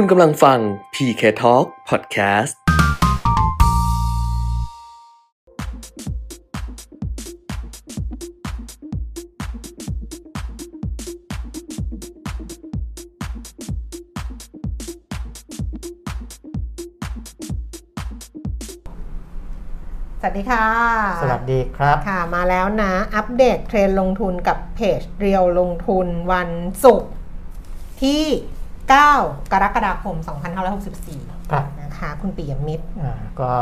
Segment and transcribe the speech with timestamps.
[0.00, 0.58] คุณกำลังฟัง
[0.94, 2.52] PK Talk Podcast
[20.20, 20.66] สวัสดีค่ะ
[21.22, 26.50] สวัสดีครับ ค่ะ มาแล้วนะ อัปเดตเทรนด์ลงทุนกับเพจเรียวลงทุนวัน
[26.84, 27.10] ศุกร์
[28.02, 28.24] ที่
[28.90, 30.16] 9 กรกฎาคม
[30.82, 33.52] 2564ครับนะคะคุณปิยมิตรอ่าก็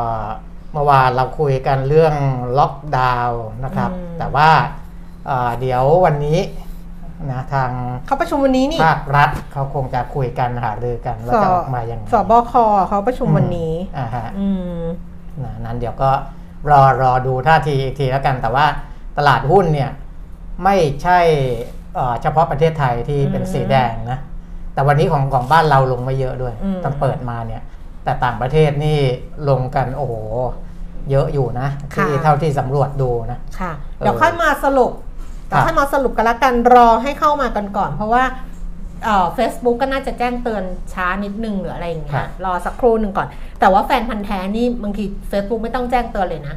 [0.72, 2.14] เมื่อวานเราคุยกันเรื่อง
[2.58, 4.50] ล็อกดาวน์นะครับอืมแต่ว่า
[5.28, 6.38] อ่าเดี๋ยววันนี้
[7.30, 7.70] นะทาง
[8.06, 12.52] เขาประชุมวันนี้นี่ภาครัฐเขาคงจะคุยกันหารือกันว่าจะออกมายังไงสบค
[12.88, 14.48] เขาประชุมวันนี้อ่าฮะอื
[14.80, 14.84] ม
[15.44, 16.10] นะนั้นเดี๋ยวก็
[16.70, 18.66] รอรอดูท่าทีอีกทีแล้วกัน แต่ว่า
[19.18, 19.90] ตลาดหุ้นเนี่ย
[20.64, 21.18] ไม่ใช่
[21.94, 24.18] เอ่อเฉพาะประเทศไทยที่เป็นอืมสีแดงนะ
[24.74, 27.62] แต่วันนี้ของของบ้านเราลงมาเยอะด้วยอืมตั้งเปิดมาเนี่ย
[28.04, 28.98] แต่ต่างประเทศนี่
[29.48, 30.14] ลงกันโอ้โห
[31.10, 34.92] เยอะอยู่นะที่เท่าที่สำรวจดูนะค่ะเออเดี๋ยวค่อยมาสรุป
[35.46, 38.24] เดี๋ยวครับค่อยมาสรุปกันละกันรอให้เข้ามากันก่อน เพราะว่า
[39.34, 43.28] เฟซบุ๊กก็น่าจะแจ้งเตือนช้านิดนึงหรืออะไรอย่างเงี้ครัยบรอสักครู่หนึ่งก่อน
[43.60, 46.54] แต่ว่าแฟนพันธ์แท้นี่บางที Facebook ไม่ต้องแจ้งเตือนเลยนะ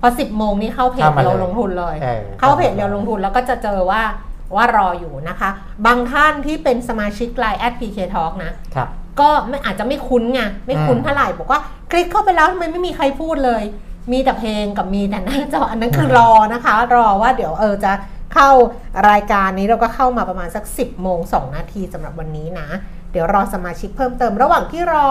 [0.00, 4.02] พอ10โมงนี่เข้าเพจเข้ามาเลยเราลงทุนเลยเออเข้าเพจเราลงทุนแล้วก็จะเจอว่า
[4.54, 5.50] ว่ารออยู่นะคะ
[5.86, 8.88] บางท่านที่เป็นสมาชิกไลน์แอด PK Talk นะ ครับ
[9.20, 13.62] ก็ไม่อาจจะไม่คุ้นไง ไม่คุ้นอืมเท่าไหร่ บอกว่าคลิกเข้าไปแล้วทำไมไม่มีใครพูดเลย
[14.12, 17.92] มีแต่เพลงกับมีแต่หน้าจอ อันนั้นคือรอนะคะ รอว่าเดี๋ยวเออจะ
[18.34, 18.48] เข้า
[19.10, 22.68] รายการนี้เราก็เข้ามาประมาณสัก 10โมง2นาทีสำหรับวันนี้นะ
[23.12, 25.08] เดี๋ยวรอสมาชิกเพิ่มเติม ระหว่างที่รอ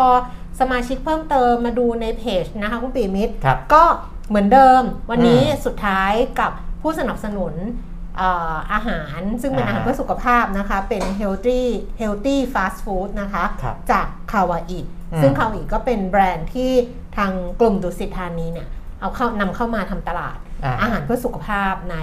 [0.60, 3.84] สมาชิกเพิ่มเติมมาดูในเพจนะคะคุณปีมิตรครับก็
[4.30, 7.54] เหมือนเดิมวันนี้อืมสุดท้ายกับผู้สนับสนุน
[7.95, 11.62] เอ่ออาหารซึ่งเป็นอาอ่าหารเพื่อสุขภาพนะคะ เป็น healthy
[12.02, 14.80] healthy fast food นะคะครับจากคาวาอิ
[15.14, 16.72] อืมซึ่งคาวาอิก็เป็นแบรนด์ที่
[17.18, 18.68] ทางกลุ่มดุสิตธานีเนี่ย
[19.00, 21.98] เอาเข้านำเข้ามาทำตลาดอ่าอาหารเพื่อสุขภาพใน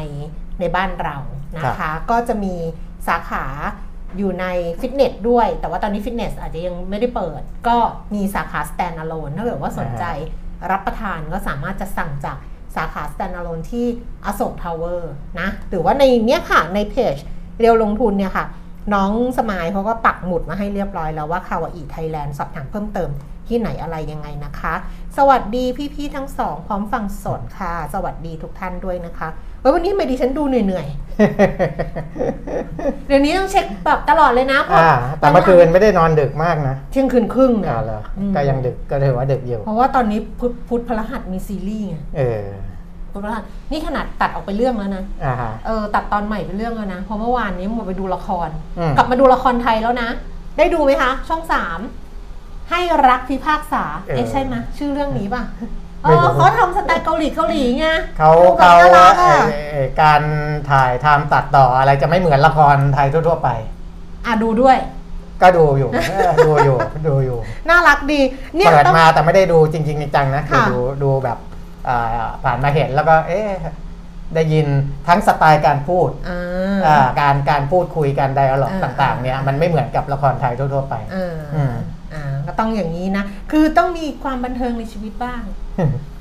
[0.60, 1.16] ในบ้านเรา
[1.56, 2.54] นะครัคะบก็จะมี
[3.08, 3.44] สาขา
[4.18, 4.46] อยู่ใน
[4.80, 7.76] ฟิตเนสด้วย แต่ว่าตอนนี้ฟิตเนสอาจจะยังไม่ได้เปิด ก็
[8.14, 10.04] มีสาขา stand alone ถ้าเกิดว่าสนใจ
[10.70, 12.36] รับประทานก็สามารถจะสั่งจาก
[12.76, 13.86] สาขา stand alone ที่
[14.24, 17.16] อโศกทาวเวอร์นะ หรือว่าในเนี้ยค่ะ ในเพจ
[17.60, 18.46] เรียวลงทุนเนี่ยค่ะ
[18.94, 23.10] น้องสมายเขาก็ปักหมุดมาให้เรียบร้อยแล้วว่าคาวาอีไทยแลนด์สอบถามเพิ่มเติม
[23.48, 24.74] ที่ไหนอะไรยังไงนะคะ
[25.16, 29.28] สวัสดีพี่ๆทั้งสอง พร้อมฟังสดค่ะ สวัสดีทุกท่านด้วยนะคะ
[29.62, 31.06] เฮ้ยวันนี้ทำไมดิฉันดูเหนื่อยๆ
[33.06, 42.44] เดี๋ยวนี้ต้องเช็คแบบตลอดเลยนะเพราะอ่าแต่เมื่อคืนไม่ได้นอนดึกมากนะเที่ยงคืนครึ่งเนี่ยอ่าเหรออมก็ยังดึกก็ถือว่าดึกอยู่เพราะว่าตอนนี้พุธพุธพฤหัสมีซีรีส์ไงเออ
[43.12, 48.48] พุธพฤหัสนี่ขนาดตัดออกไปเรื่องแล้วนะอ่าฮะ เออตัดตอนใหม่ไปเรื่องแล้วนะเพราะเมื่อวานนี้หมดไปดูละคร
[48.78, 50.08] อืม กลับมาดูละครไทยแล้วนะ
[50.58, 51.80] ได้ดูไหมคะ ช่องสาม
[52.70, 55.42] ให้รักพิพากษาเอ๊ะใช่ไหมยชื่อเรื่องนี้ป่ะ
[56.02, 57.86] เอไม่รู้อเขาทำสไตล์เกาหลีเกาหลีไง
[58.18, 60.22] เขาดูแบบเขาน่ารักเอ่อะอเอ่อการ
[60.70, 63.48] ถ่ายทำตัดต่ออะไรจะไม่เหมือนละครไทยทั่ว ๆ ไป
[64.26, 64.78] อะดูด้วย
[65.42, 66.76] ก็ดูอยู่เออดูอยู่
[67.06, 68.20] ดูอยู่ น่ารักดี
[68.56, 71.38] เนี่ยเปิดต้องมาแต่ไม่ได้ดูจริง ๆ จังๆนะคือค่ะดูดูแบบ
[71.88, 73.50] อ่าผ่านมาเห็นแล้วก็เอ๊ะ
[74.34, 74.66] ได้ยิน
[75.08, 76.38] ทั้งสไตล์การพูดอ่
[76.86, 81.74] อ่าาการการพูดคุยกันไดอะล็อกอ่าต่าง ๆ เนี่ยมันไม่เหมือนกับละครไทยทั่ว ๆ ไปเอออืม
[82.14, 85.42] อ่าก็ต้องอย่างนี้นะ คือต้องมีความบันเทิงในชีวิตบ้าง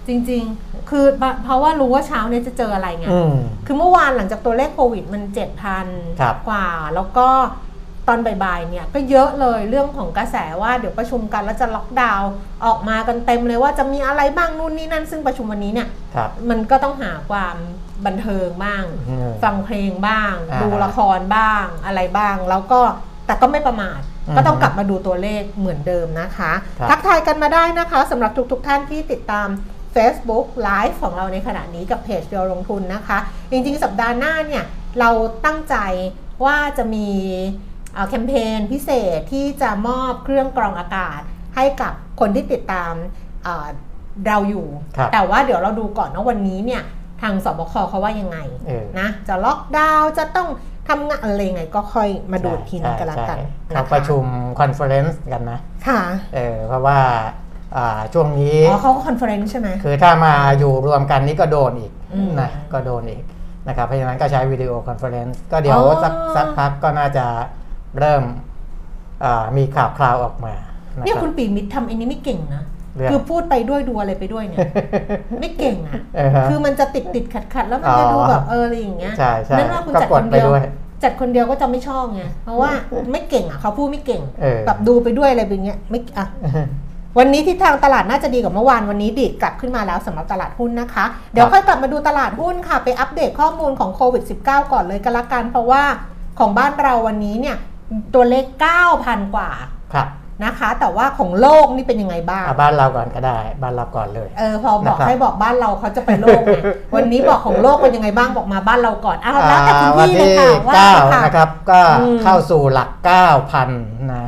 [0.08, 1.06] จริงๆ คือ
[1.44, 3.34] เพราะว่ารู้ว่าเช้าเนี้จะเจออะไรไงอืม
[3.66, 5.88] คือเมื่อวานหลังจากตัวเลขโควิดมันเจ็ดพัน
[6.20, 7.28] ครับกว่า แล้วก็
[8.08, 12.32] ตอนบ่ายๆเนี่ยก็เยอะเลยเรื่องของกระแสว่าเดี๋ยวประชุมกันแล้วจะล็อกดาวน์
[12.66, 17.56] ออกมากันเต็มเลยว่าจะมีอะไรบ้างนู่นนี่นั่น ซึ่งประชุมวันนี้เนี่ยครับมันก็ต้องหาความ
[18.06, 22.80] บันเทิงบ้างอืมฟังเพลงบ้างอ่าดูละครบ้างอะไรบ้าง แล้วก็
[23.26, 29.48] แต่ก็ไม่ประมาทอืม ก็ต้องกลับมาดูตัวเลขเหมือนเดิมนะคะครับทักทายกันมาได้นะคะสำหรับทุกๆทท่านที่ติดตาม
[29.96, 33.18] Facebook Live ของเราในขณะนี้กับเพจเดียวลงทุนนะคะ
[33.52, 34.64] จริงๆ สัปดาห์หน้าเนี่ย
[35.00, 35.10] เรา
[35.46, 35.76] ตั้งใจ
[36.46, 37.10] ว่าจะมี
[37.94, 41.22] เอ่อแคมเปญพิเศษที่จะมอบเครื่องกรองอากาศ
[41.56, 42.94] ให้กับคนที่ติดตาม
[43.44, 43.68] เอ่อ
[44.28, 46.84] เราอยู่ครับแต่ว่าเดี๋ยวเราดูก่อนว่าวันนี้เนี่ย
[47.22, 48.38] ทางสบคเขาว่ายังไง
[48.68, 50.48] เออนะจะล็อกดาวน์จะต้อง
[50.88, 54.24] ทำงานอะไรยังไงก็ค่อยมาดูอีกทีนึงกันละกันใช่นะเขาคะประชุม
[54.60, 56.02] conference กันนะ ค่ะ
[56.36, 57.00] เออเพราะว่า
[57.76, 63.24] อ่าช่วงนี้อ๋อเขาก็ conference ใช่ไหมคือถ้ามาอยู่รวมกันนี่ก็โดนอีกอืมนะก็โดนอีก
[63.68, 67.26] นะครับเพราะฉะนั้นก็ใช้ video conference ก็เดี๋ยวอ๋อสักสักพักก็น่าจะ
[68.00, 68.24] เริ่ม
[69.24, 70.54] อ่ามีข่าวคราวออกมา
[70.98, 74.68] นะเนี่ยรับคุณปีมิตรทำไอ้นี้ไม่เก่งนะเรื่อง คือพูดไปด้วยดูอะไรไปด้วยเนี่ย
[75.40, 80.64] ไม่เก่งอะเออฮะคือมันจะติดติดขัดขัดๆแล้วมันจะอ๋อดูแบบเอออะไรอย่างเงี้ยใช่ใช่นั่นว่าคุณก็จัดกคดนไปเดียวด้วย
[81.04, 82.72] จัดคนเดียวก็จะไม่ชอบไงเพราะว่า
[83.12, 86.28] ไม่เก่งอะเขาพูดไม่เก่งเออแบบดูไปด้วยอะไรแบบเนี้ยไม่อะ
[87.18, 95.84] วันนี้ทิศทางตลาดน่าจะดีกว่าเมื่อวานวันนี้ดีดกลับขึ้นมาแล้วสำหรับตลาดหุ้นนะคะ เดี๋ยวค่อยกลับมาดูตลาดหุ้นค่ะ ไปอัปเดตข้อมูลของโควิด -19 ก่อนเลยก็แล้วกันเพราะว่า
[96.40, 97.58] ของบ้านเราวันนี้เนี่ย
[98.14, 98.46] ตัวเลข
[98.90, 99.50] 9,000 กว่า
[99.94, 100.08] ครับ
[100.44, 106.60] นะคะ แต่ว่าของโลกนี่เป็นยังไงบ้างเอาบ้านเราก่อนก็ได้ บ้านเราก่อนเลยเออพอบอกนะครับให้บอกบ้านเราเขาจะไปโลกไง
[106.96, 112.90] วันนี้บอกของโลกเป็นยังไงบ้างบอกมาบ้านเราก่อนอ้าวแล้วแต่คุณวันพี่เลยที่ค่ะว่าเก้าค่ะนะครับก็อืมเข้าสู่หลัก
[113.50, 114.24] 9,000นะ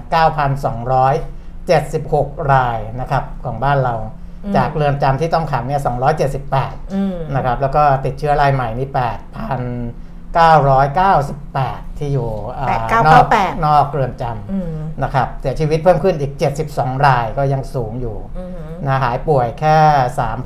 [1.20, 3.96] 9,276 รายนะครับของบ้านเรา
[4.58, 5.82] จากเรือนจำที่ต้องขังเนี่ย
[6.38, 8.90] 278อืมนะครับแล้วก็ติดเชื้อรายใหม่นี่
[10.34, 12.68] 8,998 ที่อยู่อ่า
[13.08, 13.26] นอก
[13.66, 16.34] นอกเรือนจอืมำนะครับเสียชีวิตเพิ่มขึ้นอีก
[16.70, 18.52] 72 รายก็ยังสูงอยู่อืม
[18.88, 19.78] นะหายป่วยแค่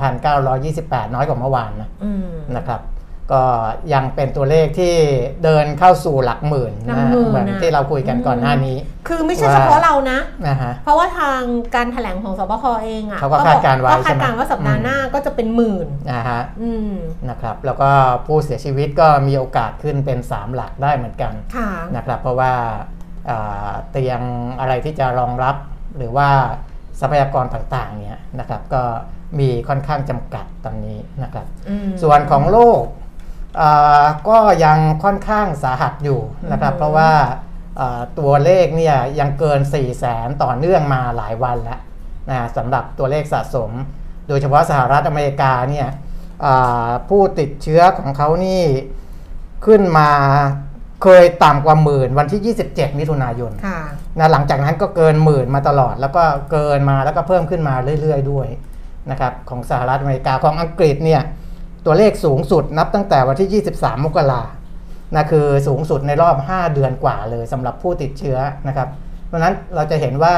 [0.04, 2.82] 3,928 น้อยกว่าเมื่อวานนะอืมนะครับ
[3.32, 3.44] ก็
[3.94, 4.94] ยังเป็นตัวเลขที่
[5.44, 8.78] เดินเข้าสู่หลักหมื่นหลันะกหมื่นเหมือนน่ะที่เราคุยกันก่อนหน้านี้
[9.08, 11.42] คือไม่ใช่ว่าเฉพาะเรานะนะฮะเพราะว่าทาง
[11.76, 16.94] การแถลงของสบคเองอะเขาก็คาดการณ์ไว้ก็คาดการณ์ใช่ไหมว่าสัปดาห์หน้าก็จะเป็นหมื่นนะฮะอืม
[17.30, 17.90] นะครับ แล้วก็
[18.28, 22.54] ผู้เสียชีวิตก็มีโอกาสขึ้นเป็น 3 หลักได้เหมือนกันค่ะนะครับ เพราะว่า
[23.30, 24.22] อ่าเตียง
[24.60, 25.56] อะไรที่จะรองรับ
[25.98, 26.30] หรือว่า
[27.00, 28.84] ทรัพยากรต่างๆเนี่ยนะครับ ก็
[29.40, 33.07] มีค่อนข้างจำกัดตอนนี้นะครับอืมส่วนของโลกอ่า
[34.30, 36.22] ก็ยังค่อนข้างสาหัสอยู่
[36.52, 37.12] นะครับอืมเพราะว่า
[37.80, 41.80] อ่าตัวเลขเนี่ยยังเกิน 4 0 0แสนต่อเนื่องมาหลายวันแล้ว
[42.30, 43.72] นะสำหรับตัวเลขสะสม
[44.28, 45.88] โดยเฉพาะสหรัฐอเมริกาเนี่ย
[46.46, 48.64] อ่าผู้ติดเชื้อของเขานี่
[49.66, 50.10] ขึ้นมา
[51.04, 53.80] เคยต่ำกว่าหมื่นวันที่ 27 มิถุนายนค่ะ
[54.20, 58.48] นะหลังจากนั้นก็เกินหมื่นมาตลอด แล้วก็เกินมาแล้วก็เพิ่มขึ้นมาเรื่อย ๆ ด้วย
[59.12, 61.22] นะครับของสหรัฐอเมริกาของอังกฤษเนี่ย
[61.88, 64.44] ตัวเลขสูงสุดนับตั้งแต่วันที่ 23 มกรา
[65.16, 68.38] นะคือสูงสุดในรอบ 5 เดือนกว่าเลยสำหรับผู้ติดเชื้อ
[68.68, 68.88] นะครับ
[69.28, 70.36] เพราะฉะนั้นเราจะเห็นว่า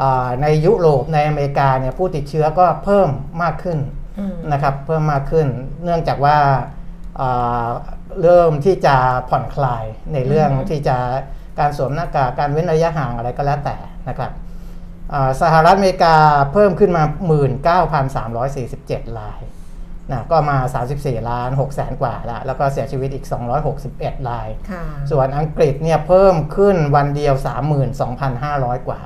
[0.00, 3.08] อ่าในยุโรปในอเมริกาเนี่ยผู้ติดเชื้อก็เพิ่ม
[3.42, 3.78] มากขึ้น
[4.18, 5.46] อืมนะครับเพิ่มมากขึ้น
[5.84, 6.36] เนื่องจากว่า
[7.20, 7.66] อ่า
[8.22, 8.96] เริ่มที่จะ
[9.28, 10.96] ผ่อนคลายในเรื่องอือฮึที่จะ
[11.58, 13.76] การสวมหน้ากากการเว้นระยะห่างอะไรก็แล้วแต่
[14.08, 14.30] นะครับ
[15.12, 16.16] อ่าสหรัฐอเมริกา
[16.52, 17.04] เพิ่มขึ้นมา
[18.44, 19.40] 19,347ราย
[20.10, 20.56] นะก็มา
[20.92, 23.26] 34 ล้าน6แสนกว่าแล้วแล้วก็เสียชีวิตอีก
[23.76, 27.34] 261รายค่ะส่วนอังกฤษเนี่ยเพิ่มขึ้นวันเดียว
[28.10, 29.00] 32,500 กว่า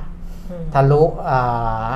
[0.50, 1.88] อืมทะลุอ่า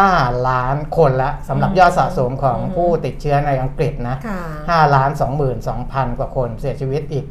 [0.00, 5.10] 5ล้านคนละสำหรับอืมยอดสะสมของอืมผู้ติดเชื้อในอังกฤษนะค่ะ5ล้าน
[5.64, 7.26] 22,000 กว่าคน เสียชีวิตอีก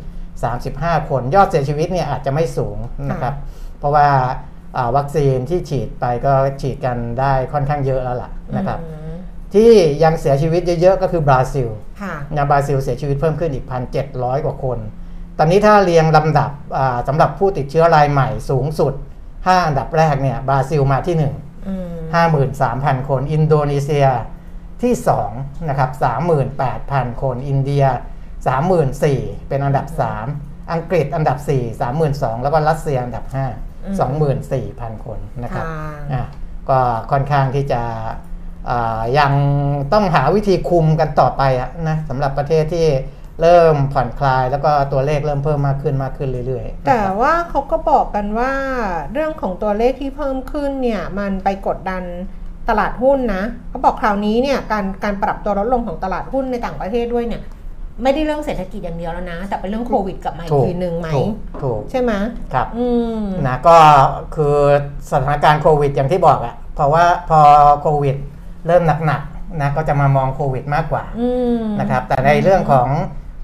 [0.52, 2.78] 35 คน ยอดเสียชีวิตเนี่ยอาจจะไม่สูง
[3.12, 3.34] นะครับ
[3.80, 4.08] เพราะว่า
[4.78, 8.99] อ่าวัคซีนที่ฉีดไปก็ฉีดกันได้ค่อนข้างเยอะแล้วล่ะนะครับอืม
[9.54, 9.72] ที่
[10.04, 11.68] ยังเสียชีวิตเยอะๆก็คือบราซิล
[12.02, 13.66] ค่ะนะบราซิลเสียชีวิตเพิ่มขึ้นอีก
[14.06, 14.80] 1,700 กว่าคน
[15.38, 18.94] ตอนนี้ถ้าเรียงลำดับอ่าสำหรับผู้ติดเชื้อรายใหม่สูงสุด
[19.30, 21.88] 5 อันดับแรกเนี่ยบราซิลมาที่1อืม
[22.58, 24.08] 53,000 คน อินโดนีเซีย
[24.84, 24.94] ที่
[25.32, 25.92] 2นะครับ
[26.56, 27.86] 38,000 คน อินเดีย
[28.68, 29.86] 34,000 เป็นอันดับ
[30.30, 33.36] 3 อังกฤษอันดับ 4 32,000 แล้วก็รัสเซียอันดับ 5
[34.30, 36.28] 24,000 คนนะครับค่ะอะ
[36.70, 36.80] ก็
[37.12, 38.14] ค่อนข้างที่จะอ่า
[39.20, 39.34] ยัง
[39.94, 42.88] ต้องหาวิธีคุมกันต่อไปอะนะสำหรับประเทศที่
[43.42, 48.52] เริ่มผ่อนคลายแล้วก็ตัวเลขเริ่มเพิ่มมากขึ้นมากขึ้นเรื่อยๆ แต่นะครับว่าเขาก็บอกกันว่า
[49.14, 52.04] เรื่องของตัวเลขที่เพิ่มขึ้นเนี่ยมันไปกดดัน
[52.70, 57.42] ตลาดหุ้นนะเขาบอกคราวนี้เนี่ยการการปรับตัวลดลงของตลาดหุ้นในต่างประเทศด้วยเนี่ย
[58.04, 62.12] ไม่ได้เรื่องเศรษฐกิจอย่างเดียวแล้วนะ แต่เป็นเรื่องโควิดกลับมาอีถูกกทีหนึ่งไหมถูกถูกใช่ไหม
[62.54, 62.88] ครับอื
[63.20, 63.78] มนะก็
[64.36, 64.56] คือ
[65.12, 67.42] สถานการณ์โควิดอย่างที่บอกอะเพราะว่าพอ
[67.82, 68.16] โควิด
[68.70, 72.88] เริ่มหนักๆนะก็จะมามองโควิดมากกว่าอืมนะครับแต่ในเรื่องของ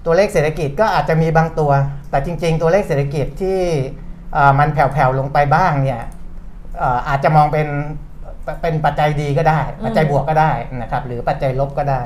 [0.05, 1.72] ตัวเลขเศรษฐกิจก็อาจจะมีบางตัว
[2.10, 3.60] แต่จริง ๆ ตัวเลขเศรษฐกิจที่
[4.34, 6.01] เอ่อมันแผ่วๆลงไปบ้างเนี่ย
[6.79, 7.67] เอ่ออาจจะมองเป็น
[8.62, 10.51] เป็นปัจจัยดีก็ได้ ปัจจัยบวกก็ได้
[10.82, 12.01] นะครับหรือปัจจัยลบก็ได้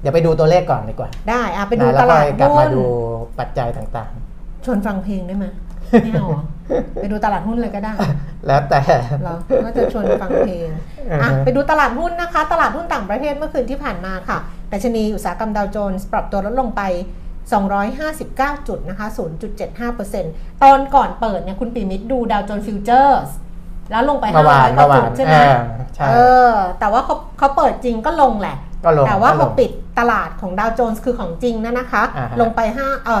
[0.00, 2.84] เดี๋ยวไปดูตัวเลขก่อนดีกว่า ได้อะไปดูนะแล้ตวก็ลาดกลับหุ้มานดู
[3.38, 4.12] ปัจจัยต่าง
[4.66, 5.46] ชวนฟังเพลงได้ไหม
[6.02, 6.42] ไม่เอาเหรอ
[6.94, 8.80] ไปดูตลาดหุ้นเลยก็ได้ๆแล้วแต่
[9.22, 10.68] เหรอก็จะชวนฟังเพลง
[11.10, 14.38] อืออะฮึไปดูตลาดหุ้นนะคะ ตลาดหุ้นต่างประเทศเมื่อคืนที่ผ่านมาค่ะ
[14.72, 16.82] ดัชนีอุตสาหกรรมดาวโจนส์ปรับตัวลดลงไป
[17.50, 19.06] 259 จุดนะคะ
[19.84, 23.28] 0.75%ตอนก่อนเปิดเนี่ยคุณปีมิตรดูดาวโจนส์ futures
[23.90, 25.56] แล้วลงไปเมื่อวาน500กว่าจุดเมื่อวานใช่ไหมเออ
[25.94, 26.16] ใช่เอ
[26.48, 26.50] อ
[26.80, 33.20] แต่ว่าเขาเขาเปิดจริงก็ลงแหละก็ลงแต่ว่าก็พลองปิดตลาดของดาวโจนส์คือของจริงนะนะคะอ่าฮะลงไป5เอ่อ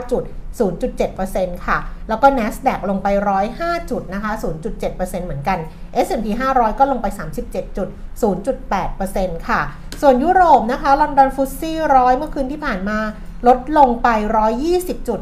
[0.00, 0.22] 259 จุด
[0.58, 1.78] 0.7%ค่ะ
[2.08, 3.08] แล้วก็ NASDAQ ลงไป
[3.48, 4.32] 105 จุดนะคะ
[4.74, 5.58] 0.7%เหมือนกัน
[6.06, 7.06] S&P 500 ก็ลงไป
[7.42, 7.88] 37จุด
[8.62, 9.60] 0.8%ค่ะ
[10.02, 12.98] ส่วนยุโรปนะคะลอนดอนฟุตซี่ร้อยเมื่อคืนที่ผ่านมา
[13.48, 14.08] ลดลงไป
[14.58, 15.20] 120จุด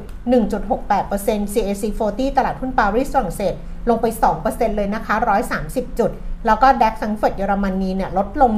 [0.76, 3.54] 1.68% CAC 40 ตลาดหุ้นปารีสฝรั่งเศส
[3.88, 4.06] ลงไป
[4.42, 5.14] 2%เลยนะคะ
[5.56, 6.10] 130 จุด
[6.46, 8.50] แล้วก็ดัคซังเฟิร์ตเยอรมนีเนี่ยลดลง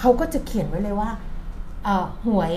[0.00, 1.10] เขาก็จะเขียนไว้เลยว่า
[1.84, 2.54] เอ่อหวย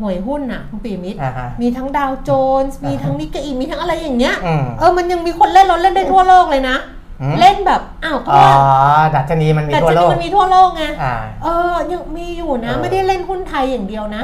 [0.00, 2.30] หวยหุ้นน่ะคุณปีมิตรอ่าฮะมีทั้งดาวโจ
[2.62, 6.76] นส์มีทั้งนิกเกอีมีทั้งอะไรอย่างเงี้ยอืมเออมันยังมีคนเล่นเราเล่นได้ทั่วโลกเลยนะ
[7.20, 14.22] อืมเล่นแบบอ้าวก็อ๋อว่าดัชนีมันมีแต่ทั่วจะโลนี่กมันมีทั่วโลกไงอ่าเออยังมีอยู่นะเออไม่ได้เล่นหุ้นไทยอย่างเดียวนะ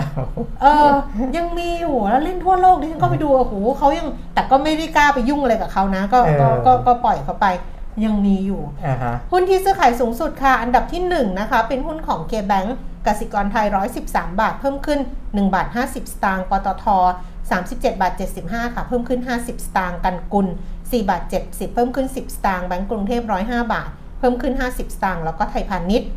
[0.62, 0.88] เออ
[1.36, 7.46] ยังมีอยู่แล้วเล่นทั่วโลกดิฉันก็ไปดูโอ้โหเขายังแต่ก็ไม่ได้กล้าไปยุ่งอะไรกับเขานะ ก็ก็เออก็ก็ปล่อยเขาไป
[8.04, 12.68] ยังมีอยู่อ่าฮะหุ้นที่ซื้อขายสูงสุดค่ะ อันดับที่1นะคะ เป็นหุ้นของ K-Bank
[13.06, 13.66] กสิกรไทย
[14.02, 16.84] 113 บาท เพิ่มขึ้น 1 บาท 50 สตางค์ปตท
[17.40, 18.12] 37 บาท
[18.44, 20.46] 75 ค่ะ เพิ่มขึ้น 50 สตางค์กันกุล
[20.78, 26.08] 4 บาท 70 เพิ่มขึ้น 10 สตางค์แบงก์กรุงเทพ 105 บาท เพิ่มขึ้น 50 สตางค์แล้วก็ไทยพาณิชย์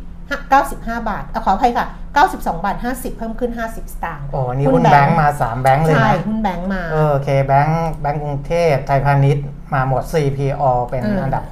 [0.50, 9.44] 95 บาทเอ่อขออภัยค่ะ 92 บาท 50 เพิ่มขึ้น 50 สตางค์โอ้นี่หุ้นแบงค์มาสามแบงค์เลยใช่นะหุ้นแบงค์มาเออเคแบงค์แบงก์กรุงเทพไทยพาณิชย์
[9.74, 11.44] มาหมด CPO เป็นอืมอันดับ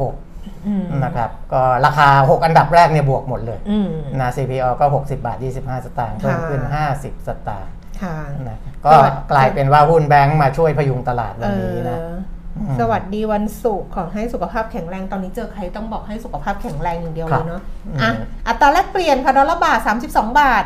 [0.67, 3.89] อืม6นะครับ ก็ราคา 6 อันดับแรกเนี่ยบวกหมดเลยอืม
[4.21, 8.17] นะ CPO ก็ 60 บาท 25 สตางค์เพิ่มขึ้นค่ะ50 สตางค์ค่ะ
[8.49, 8.91] นะก็
[9.33, 12.32] กลายเป็นว่าหุ้นแบงค์มาช่วยพยุงตลาดวันนี้นะเออม
[12.81, 18.13] สวัสดีวันศุกร์ขอให้สุขภาพแข็งแรงตอนนี้เจอใครต้องบอกให้สุขภาพแข็งแรงอย่างเดียวครัเลบยเนาะอืมอะ
[18.49, 19.79] อัตราแลกเปลี่ยนค่ะดอลลาร์บาท
[20.11, 20.65] 32 บาท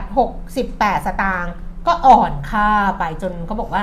[0.52, 1.52] 68 สตางค์
[1.86, 3.82] ก็อ่อนค่าไปจนเขาบอกว่า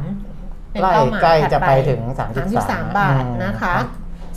[0.00, 2.00] 33 เป็นใกล้เป้าหมายใกล้ถัดจะไปถึง
[2.34, 3.74] 33 33บาทอืมนะคะ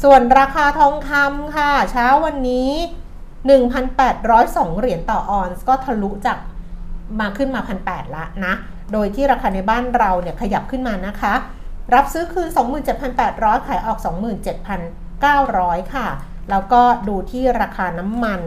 [0.03, 2.69] ส่วนราคาทองคำค่ะ เช้าวันนี้
[3.55, 6.37] 1,802 เหรียญต่อออนซ์ก็ทะลุจาก
[7.19, 8.53] มาขึ้นมา 1,800ละนะ
[8.93, 11.33] โดยที่ราคาในบ้านเราเนี่ยขยับขึ้นมานะคะ
[11.95, 12.49] รับซื้อคืน
[13.03, 13.99] 27,800 ขายออก
[14.95, 16.07] 27,900 ค่ะ
[16.49, 18.41] แล้วก็ดูที่ราคาน้ำมัน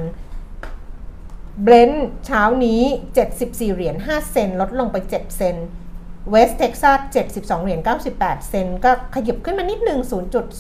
[1.63, 2.83] เบรนท์เช้านี้
[3.29, 5.57] 74 เหรียญ 5 เซนต์ ลดลงไป 7 เซนต์
[6.31, 7.01] เวสเท็กซัส
[7.33, 7.81] 72 เหรียญ
[8.15, 10.01] 98 เซนต์ ก็ขยับขึ้นมานิดหนึ่ง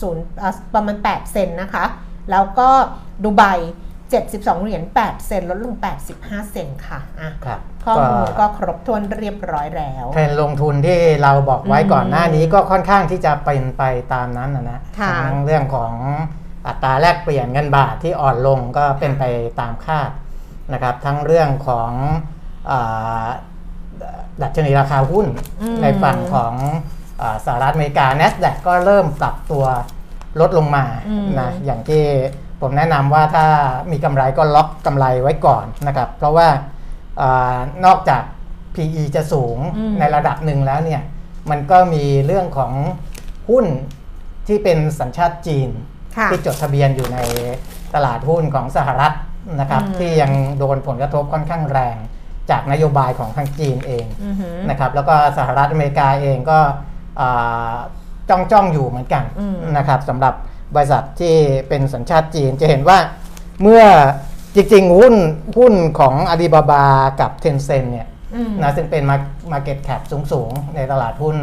[0.06, 1.84] 0.0ประมาณ 8 เซนต์นะคะ
[2.30, 2.68] แล้วก็
[3.24, 3.42] ดูไบ
[4.10, 5.74] 72 เหรียญ 8 เซนต์ลดลง
[6.12, 15.92] 85 เซนต์ค่ะอะครับข้อมูลก็ครบถ้วนเรียบร้อยแล้วเทรนด์ลงทุนที่เราบอกไว้อืมก่อนหน้านี้ก็ค่อนข้างที่จะเป็นไปตามนั้นนะนะค่ะทั้งเรื่องของ
[16.66, 19.24] อัตราแลกเปลี่ยนเงินบาทที่อ่อนลงก็เป็นไป
[19.60, 20.10] ตามคาด
[20.72, 21.92] นะครับ ทั้งเรื่องของ
[22.70, 23.26] อา
[24.42, 25.26] ดัชนีราคาหุ้น
[25.62, 26.54] อืมในฝั่งของ
[27.22, 29.64] อาสหรัฐอเมริกา NASDAQ ก็เริ่มปรับตัว
[30.40, 32.04] ลดลงมาอืมนะอย่างที่
[32.60, 33.46] ผมแนะนำว่าถ้า
[33.90, 36.48] มีกำไรก็ล็อกกำไรไว้ก่อนนะครับ เพราะว่า
[37.20, 38.22] อานอกจาก
[38.74, 41.02] PE จะสูงอืมในระดับหนึ่งแล้วเนี่ย
[41.50, 42.72] มันก็มีเรื่องของ
[43.50, 43.66] หุ้น
[44.48, 45.68] ที่เป็นสัญชาติจีน
[46.16, 47.18] ค่ะที่จดทะเบียนอยู่ใน
[47.94, 49.12] ตลาดหุ้นของสหรัฐ
[49.60, 51.96] นะครับอืมที่ยังโดนผลกระทบค่อนข้างแรง
[52.50, 56.58] จากนโยบายของทางจีนเองอือหือนะครับ แล้วก็สหรัฐอเมริกาเองก็
[57.20, 57.74] อ่า
[58.30, 60.34] จ้องจ้องอยู่เหมือนกันอืมนะครับสำหรับ
[60.74, 61.34] บริษัทที่
[61.68, 62.98] เป็นสัญชาติจีนจะเห็นว่า
[63.62, 63.82] เมื่อ
[64.54, 65.14] จริงๆ หุ้น
[65.58, 66.84] หุ้นของอาลีบาบา
[67.20, 69.02] กับเทนเซ็นต์เนี่ยอืมนะซึ่งเป็น
[69.52, 70.00] market cap
[70.32, 71.36] สูงๆ ในตลาดหุ้น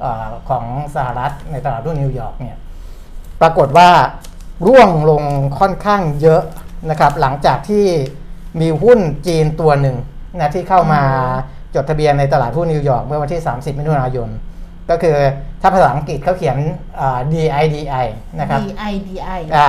[0.00, 2.56] เออของสหรัฐในตลาดหุ้นนิวยอร์กเนี่ย
[3.40, 3.90] ปรากฏว่า
[4.66, 5.22] ร่วงลง
[5.58, 6.42] ค่อนข้างเยอะ
[6.90, 7.86] นะครับหลังจากที่
[8.60, 9.96] มีหุ้นจีนตัวหนึ่ง
[10.38, 11.02] นะที่เข้ามา
[11.74, 14.28] จดทะเบียนในตลาดหุ้นนิวยอร์กเมื่อวันที่ 30 มิถุนายน
[14.90, 15.16] ก็คือ
[15.62, 16.58] ถ้าภาษาอังกฤษเขาเขียน
[17.00, 18.06] อ่า DIDI
[18.40, 19.68] นะครับ D I D I อ่า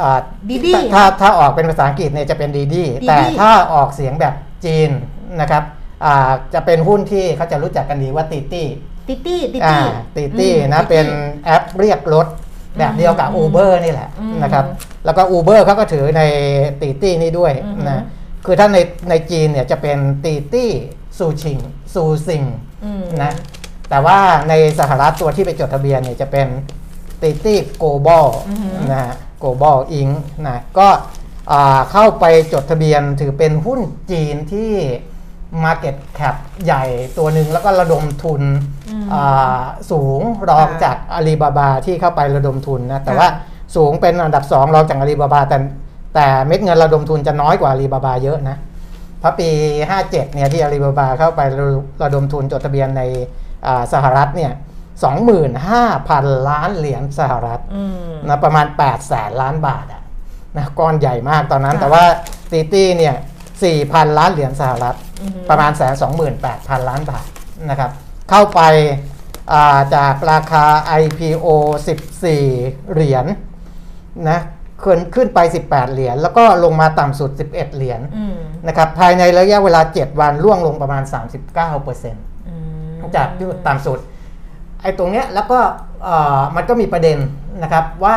[0.00, 4.34] อ่า Didi ถ้าถ้าออกเป็นภาษาอังกฤษเนี่ยจะเป็นดีดี Didi แต่ถ้าออกเสียงแบบ
[4.64, 4.90] จีน
[5.40, 5.62] นะครับ
[6.04, 8.68] อ่าจะเป็นหุ้นที่เขาจะรู้จักกันดีว่าติตี้
[9.08, 9.78] ติตี้ติอ่า
[10.16, 11.06] ตี้ติตี้อืมนะ Titi เป็น
[11.44, 12.26] แอปเรียกรถ
[12.78, 14.64] แบบเดียวกับอืม Uber นี่แหละอืมนะครับ
[15.04, 16.22] แล้วก็ Uber เขาก็ถือใน
[16.80, 18.04] ติตี้นี่ด้วยอือฮึนะ
[18.46, 18.78] คือถ้าใน
[19.10, 20.70] ในจีนเนี่ยจะเป็นติตี้
[21.18, 21.58] ซูชิง
[21.94, 22.42] ซูซิง
[22.84, 23.32] อืมนะ
[23.92, 24.18] แต่ว่า
[24.48, 26.46] ในสหรัฐตัวที่ไปจดทะเบียนเนี่ยจะเป็น
[27.22, 30.08] ติตี้ Global อือฮึนะฮะ Global Inc.
[30.46, 30.88] นะก็
[31.52, 33.80] อ่าเข้าไปจดทะเบียนถือเป็นหุ้น
[34.10, 34.72] จีนที่
[35.64, 36.84] Market Cap ใหญ่
[37.18, 38.42] ตัวหนึ่งแล้วก็ระดมทุน
[38.88, 43.28] อืมอ่าสูงรองค่ะจากอาลีบาบาที่เข้าไประดมทุนนะแต่ค่ะว่า
[43.76, 45.58] สูงเป็นอันดับสองรองจากอาลีบาบาแต่
[46.14, 48.56] แต่เม็ดเงินระดมทุนจะน้อยกว่าอาลีบาบาเยอะนะ
[49.20, 49.48] เพราะปี
[49.88, 51.66] 57เนี่ยที่อาลีบาบาเข้าไประ
[52.02, 53.41] ระดมทุนจดทะเบียนในอ่า
[53.92, 54.52] สหรัฐเนี่ย
[55.72, 60.02] 25,000 ล้านเหรียญสหรัฐอืมนะประมาณ 8 แสนล้านบาทอะ
[60.56, 62.04] นะก้อนใหญ่มากตอนนั้นค่ะแต่ว่า
[62.50, 63.14] ตีตี้เนี่ย
[63.66, 67.26] 4,000 ล้านเหรียญสหรัฐอือฮึประมาณแสนสองหมื่นแปดพันล้านบาท
[67.70, 67.90] นะครับ
[68.30, 68.60] เข้าไป
[69.52, 70.64] อ่าจากราคา
[71.02, 71.46] IPO
[72.20, 73.24] 14 เหรียญ
[74.30, 74.40] นะ
[74.82, 75.38] ขึ้นขึ้นไป
[75.68, 78.36] 18 เหรียญแล้วก็ลงมาต่ำสุด 11 เหรียญอืม
[78.68, 82.14] นะครับภายในระยะเวลา 7 วันร่วงลงประมาณ 39%เอืม
[83.16, 83.98] จากที่ต่ำสุด
[84.82, 85.58] ไอ้ตรงเนี้ยแล้วก็
[86.04, 87.18] เอ่อมันก็มีประเด็น
[87.62, 88.16] นะครับว่า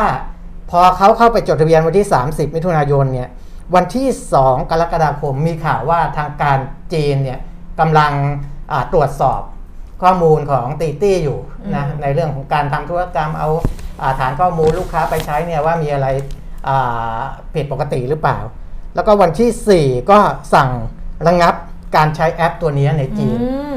[0.70, 3.28] พอเขาเข้าไปจดทะเบียนวันที่ 30 มิถุนายนเนี่ย
[3.74, 4.08] วันที่
[4.40, 6.58] 2 กรกฎาคมมีข่าวว่าทางการ
[6.92, 7.38] จีนเนี่ย
[7.80, 8.12] กำลัง
[8.72, 9.40] อ่าตรวจสอบ
[10.02, 11.38] ข้อมูลของตีตี้อยู่
[11.74, 13.48] นะอืมในเรื่องของการทำธุรกรรมเอา
[14.02, 16.06] อาฐานข้อมูลลูกค้าไปใช้เนี่ยว่ามีอะไร
[16.68, 17.16] อ่า
[17.54, 18.38] ผิดปกติหรือเปล่า
[18.94, 20.18] แล้วก็วันที่ 4 ก็
[20.54, 20.70] สั่ง
[21.26, 21.54] ระงับ
[21.96, 23.76] การใช้แอปตัวนี้ในจีนอืม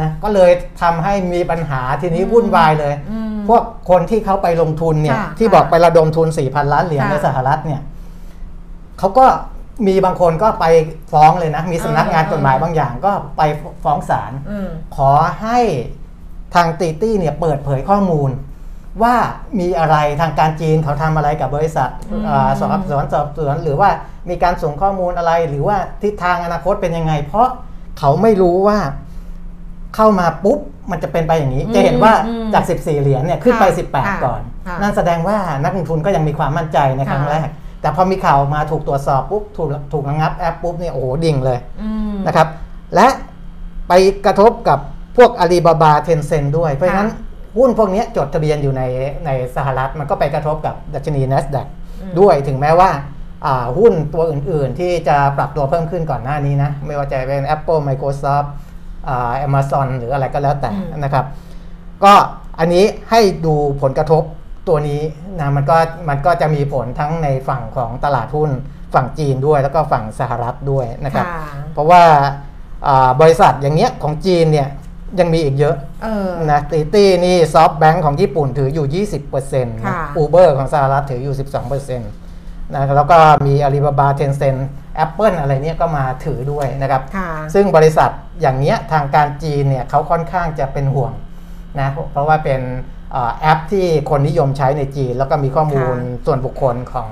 [0.00, 0.50] นะก็เลย
[0.82, 7.80] ทำให้มีปัญหาทีนี้อืมวุ่นวายเลยอืมพวกคนที่เขาไปลงทุนเนี่ยค่ะที่บอกไประดมทุน 4,000 ล้านเหรียญค่ะในสหรัฐเนี่ย
[8.98, 9.26] เขาก็
[9.86, 10.64] มีบางคนก็ไป
[11.12, 13.42] ฟ้องเลยนะ มีสำนักงานเออกฎหมายบางอย่างก็ไป
[13.84, 15.10] ฟ้องศาลอืมขอ
[15.42, 15.58] ให้
[16.54, 18.30] ทางตีตี้เนี่ยเปิดเผยข้อมูล
[19.02, 19.14] ว่า
[19.58, 23.90] มีอะไรทางการจีนเขาทำอะไรกับบริษัทอืมอ่าสอบสวนสอบสวนหรือว่า
[24.28, 27.48] มีการส่งข้อมูลอะไรหรือว่าทิศทางอนาคตเป็นยังไง เพราะ
[27.98, 28.78] เขาไม่รู้ว่า
[29.96, 30.58] เข้ามาปุ๊บ
[30.90, 37.48] มันจะเป็นไปอย่างนี้อืมจะเห็นว่าอืมจาก 14 เหรียญเนี่ยขึ้นไปค่ะค่ะ18 ก่อนค่ะนั่นแสดงว่านักลงทุนก็ยังมีความมั่นใจในครั้งค่ะแรก
[37.80, 42.48] แต่พอมีข่าวมาถูกตรวจสอบปุ๊บถูกถูกระงับแอปปุ๊บเนี่ยโอ้โหดิ่งเลยอืมนะครับ
[42.94, 43.08] และ
[43.88, 43.92] ไป
[44.26, 44.78] กระทบกับ
[45.16, 47.10] พวกอาลีบาบาเทนเซนด้วย เพราะฉะนั้น
[47.58, 48.82] หุ้นพวกเนี้ยจดทะเบียนอยู่ใน
[49.26, 51.66] ในสหรัฐมันก็ไปกระทบกับดัชนี NASDAQ
[52.00, 52.90] อืมด้วยถึงแม้ว่า
[53.46, 58.46] อ่าหุ้นตัวอื่นๆ ที่จะปรับตัวเพิ่มขึ้นก่อนหน้านี้นะ ไม่ว่าจะเป็น Apple Microsoft
[59.08, 61.24] อ่า Amazon หรืออะไรก็แล้วแต่อืมนะครับ
[62.04, 62.14] ก็
[62.58, 64.22] อันนี้ให้ดูผลกระทบ
[64.68, 65.02] ตัวนี้
[65.40, 65.76] นะมันก็
[66.08, 68.50] มันก็จะมีผลทั้งในฝั่งของตลาดหุ้น
[68.94, 71.40] ฝั่งจีนด้วยแล้วก็ฝั่งสหรัฐด้วยนะครับค่ะ
[71.72, 72.02] เพราะว่า
[72.86, 74.68] อ่าบริษัทอย่างเงี้ยของจีนเนี่ย
[75.20, 81.34] ยังมีอีกเยอะเออนะติตี้นี่ SoftBank ของญี่ปุ่นถืออยู่ 20%นะค่ะ Uber ของสหรัฐถืออยู่
[81.78, 84.56] 12%นะแล้วก็มีอาลีบาบา Tencent
[84.96, 91.12] Apple อะไรเนี่ยก็มาถือด้วยนะครับค่ะซึ่งบริษัทอย่างเนี้ยทางการจีนเนี่ยเขาค่อนข้างจะเป็นห่วง
[91.80, 92.60] นะเพราะว่าเป็น
[93.12, 97.10] เอ่อแอปที่คนนิยมใช้ในจีน แล้วก็มีข้อมูลค่ะส่วนบุคคลของ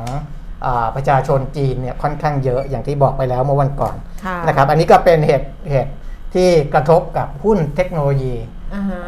[0.62, 5.92] เออประชาชนจีนเนี่ยค่อนข้างเยอะอย่างที่บอกไปแล้วเมื่อวันก่อนค่ะนะครับ อันนี้ก็เป็นเหตุเหตุ
[6.34, 8.56] ที่กระทบกับหุ้นเทคโนโลยีอ่าฮะ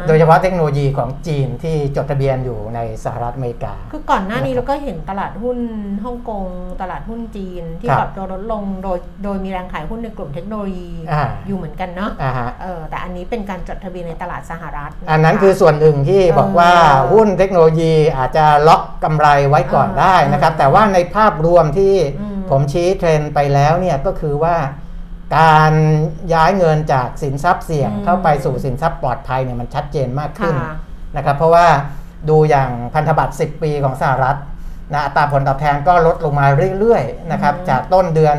[0.07, 5.59] โดยเฉพาะเทคโนโลยีของจีนที่จดทะเบียนอยู่ในสหรัฐอเมริกา คือก่อนหน้านี้นะครับเราก็เห็นตลาดหุ้น
[6.03, 6.45] ฮ่องกง
[6.81, 24.55] ตลาดหุ้นจีนที่ครับปรับตัวลดลงโดยโดยมีแรงขายหุ้นในกลุ่มเทคโนโลยีอ่าอยู่เหมือนกันเนาะอ่าฮะเออแต่อันนี้เป็นการจดทะเบียนในตลาดสหรัฐะะอันนั้นคือส่วนหนึ่งที่บอกว่าเออหุ้นเทคโนโลยีอาจจะล็อกกำไรไว้ก่อนอ่าได้นะครับอ่าแต่ว่าในภาพรวมที่อืมผมชี้เทรนด์ไปแล้วเนี่ยก็คือว่า
[25.37, 25.73] การ
[26.33, 30.75] ย้ายเงินจากสินทรัพย์เสี่ยงอืมเข้าไปสู่สินทรัพย์ปลอดภัยเนี่ยมันชัดเจนมากขึ้นค่ะ
[31.15, 31.67] นะครับเพราะว่า
[32.29, 34.37] ดูอย่างพันธบัตร 10 ปีของสหรัฐ
[34.93, 36.45] นะอัตราผลตอบแทนก็ลดลงมา
[36.79, 38.35] เรื่อยๆนะครับอืมจากต้นเดือน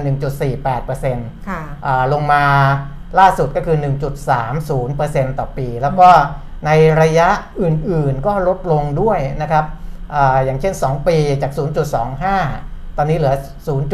[0.73, 2.45] 1.48%ค่ะอ่าลงมา
[3.19, 3.77] ล่าสุดก็คือ
[4.59, 6.09] 1.30%ต่อปี แล้วก็
[6.67, 6.71] ใน
[7.03, 7.29] ระยะ
[7.63, 9.65] อื่นๆก็ลดลงด้วยนะครับ
[10.15, 11.53] อาอย่างเช่น 2 ปีจาก
[12.25, 13.35] 0.25 ตอนนี้เหลือ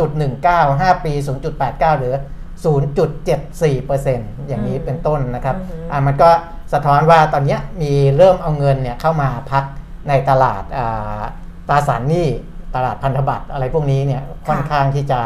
[0.06, 1.12] 0.19 5 ปี
[1.50, 2.16] 0.89 เหลือ
[2.64, 6.30] 0.74%อย่างนี้อืมเป็นต้นนะครับอือฮึอ่ามันก็
[6.72, 9.64] สะท้อนว่าตอนเนี้ยมีเริ่มเอาเงินเนี่ยเข้ามาพัก
[10.08, 11.20] ในตลาดอ่า
[11.68, 12.28] ตราสารหนี้
[12.74, 15.20] ตลาดพันธบัตรอะไรพวกนี้เนี่ยค่อนข้างที่จะ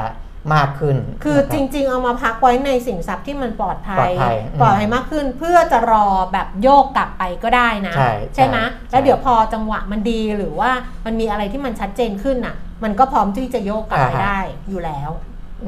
[0.55, 7.95] มากขึ้น คือนะจรับริง ๆ เอามาพักไว้ในสินทรัพย์ที่มันปลอดภัปลอดภัยอืมปลอดภัยมากขึ้นเพื่อจะรอแบบโยกกลับไปก็ได้นะ
[8.35, 10.71] ใช่ไหมใช่แล้วเดี๋ยวพอจังหวะมันดีหรือว่า
[11.07, 15.11] มันมีอะไรที่มันชัดเจนขึ้นน่ะ มันก็พร้อมที่จะโยกกลับไปได้อยู่แล้ว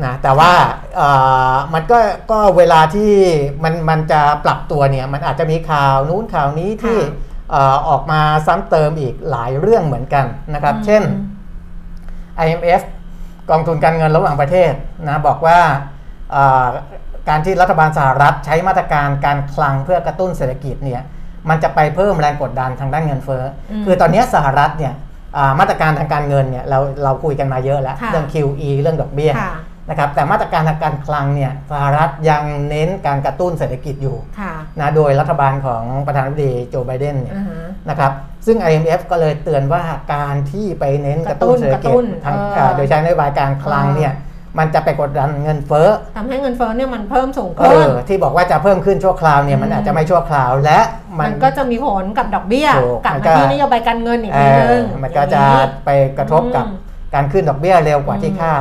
[0.05, 0.53] นะแต่ว่า
[0.97, 1.09] เอ่
[1.53, 1.99] อมันก็
[2.31, 3.13] ก็เวลาที่
[3.65, 11.03] มันมันจะปรับตัวเนี่ยมันอาจจะมีข่าวนู้นข่าวนี้ที่ค่ะเอ่อออกมาซ้ำเติมอีกหลายเรื่องเหมือนกันนะครับอืมเช่น
[12.45, 12.83] IMF
[13.51, 14.73] กองทุนการเงินระหว่างประเทศ
[15.09, 15.59] นะบอกว่า
[16.33, 16.67] เอ่อ
[17.29, 21.03] การที่รัฐบาลสหรัฐใช้มาตรการการคลังเพื่อกระตุ้นเศรษฐกิจเนี่ย
[21.49, 24.95] มันจะไปเพิ่มแรงกดดันทางด้านเงินเฟ้ออมคือตอนนี้สหรัฐเนี่ย
[25.37, 29.55] อ่ามาตรการทางการเงินเนี่ยเราเราคุยกันมาเยอะแล้วค่ะเรื่อง QE เรื่องดอกเบี้ยค่ะ
[29.89, 38.13] นะครับแต่มาตรการทางการคลังเนี่ยสหรัฐยังเน้นการกระตุ้นเศรษฐกิจอยู่ค่ะนะโดยรัฐบาลของประธานาธิบดีโจไบเดนเนี่ยอ่าฮะนะครับ
[38.47, 39.83] ซึ่ง IMF ก็เลยเตือนว่า
[40.15, 44.15] การที่ไปเน้นกระตุ้นเศรษฐกระกิตุ้จนทางเออเอ่อโดยใช้นโยบายการคลังเนี่ย
[44.59, 50.81] มันจะไปกดดันเงินเฟ้อทำให้เงินเฟ้อเนี่ยมันเพิ่มสูงเอขึ้นอที่บอกว่าจะเพิ่มขึ้นชั่วคราวเนี่ยมันอืมอาจจะไม่ชั่วคราวและ
[51.19, 56.83] มัมันนก็จะมีผลกับดอกเบี้ยถูกกลับมันมาก็ที่นโยบายการเงินอีกเอทีอนึงมันก็จะอย่างนี้ไปกระทบกับอืม
[57.15, 58.61] การขึ้นดอกเบี้ยเร็วกว่าที่อืมคาด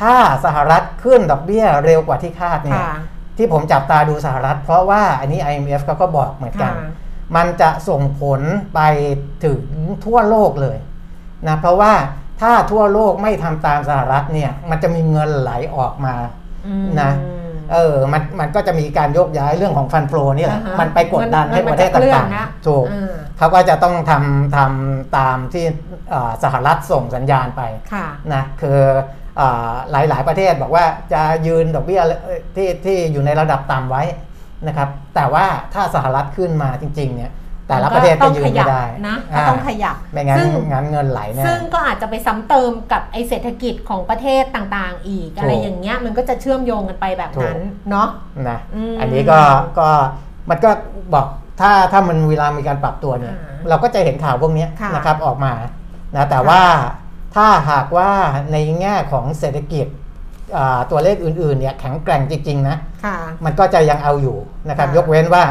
[0.00, 2.92] ถ้าสหรัฐขึ้นดอกเบี้ยเร็วกว่าที่คาดเนี่ยค่ะ
[3.36, 6.90] ที่ผมจับตาดูสหรัฐ เพราะว่าอันนี้ IMF เขาก็บอกเหมือนกันค่ะ
[7.36, 8.40] มันจะส่งผล
[8.74, 8.80] ไป
[9.44, 9.62] ถึง
[10.04, 10.78] ทั่วโลกเลย
[11.48, 11.92] นะเพราะว่า
[12.40, 16.14] ถ้าทั่วโลกไม่ทำตามสหรัฐเนี่ยมันจะมีเงินไหลออกมา
[16.66, 17.10] อืมนะ
[17.72, 25.64] เออมันมันก็จะมีการโยกย้ายเรื่องของฟันโฟลนี่แหละอ่าฮะมันไปกดดันเงินให้ประเทศมันจะเคลื่อนต่างนะๆถูกอ่าเขาก็จะต้องทำทำตามที่
[26.10, 28.78] เอ่อสหรัฐส่งสัญญาณไปค่ะนะคือ
[29.38, 34.02] เอ่อหลายๆประเทศบอกว่าจะยืนดอกเบี้ยเอ่อที่ที่อยู่ในระดับต่ำไว้
[34.66, 37.32] นะครับ แต่ว่าถ้าสหรัฐขึ้นมาจริง ๆ เนี่ย
[37.68, 48.08] แต่ละประเทศก็ยืนไม่ได้นะก็ต้องขยับไม่งั้นซึ่งงั้นเงินไหลแน่ซึ่งก็อาจจะไปซ้ำเติมกับไอเศรษฐกิจของประเทศต่างๆ อีกถูกอะไรอย่างเงี้ยมันก็จะเชื่อมโยงกันไปแบบนั้นถูกเนาะ
[48.48, 49.40] นะอืมอันนี้ก็
[49.78, 49.88] ก็
[50.50, 50.70] มันก็
[51.14, 51.26] บอก
[51.60, 55.52] ถ้าถ้ามันเวลามีการปรับตัวเนี่ยอ่าเราก็จะเห็นข่าวพวกเนี้ยค่ะนะครับออกมา
[56.16, 56.60] นะแต่ว่า
[57.34, 58.10] ถ้าหากว่า
[58.52, 59.86] ในแง่ของเศรษฐกิจ
[60.56, 64.38] อ่าตัวเลขอื่นๆเนี่ยแข็งแกร่งจริง ๆ นะค่ะมันก็จะยังเอาอยู่
[64.68, 65.44] นะครับค่ะยกเว้นว่า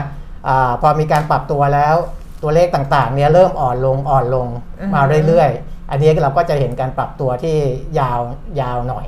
[0.47, 1.95] อาพอมีการปรับตัวแล้ว
[2.43, 4.47] ตัวเลขต่างๆเนี่ยเริ่มอ่อนลงอ่อนลง
[4.95, 7.57] มาเรื่อยๆ อันนี้เราก็จะเห็นการปรับตัวที่
[7.99, 8.19] ยาว
[8.61, 9.05] ยาวหน่อย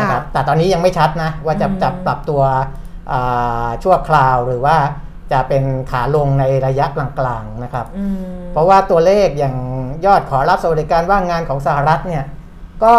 [0.00, 2.42] นะครับแต่ตอนนี้ยังไม่ชัดนะว่าจะอืมจะปรับตัว
[3.12, 4.76] อ่าชั่วคราวหรือว่า
[5.32, 8.16] จะเป็นขาลงในระยะกลางๆนะครับอืม
[8.52, 9.56] เพราะว่าตัวเลขอย่าง
[10.06, 12.24] ยอดขอรับสวัสดิการว่างงานของสหรัฐเนี่ย
[12.84, 12.94] ก็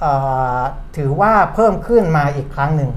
[0.00, 0.12] เอ่
[0.58, 0.60] อ
[0.96, 2.90] ถือว่าเพิ่มขึ้นมาอีกครั้งหนึ่ง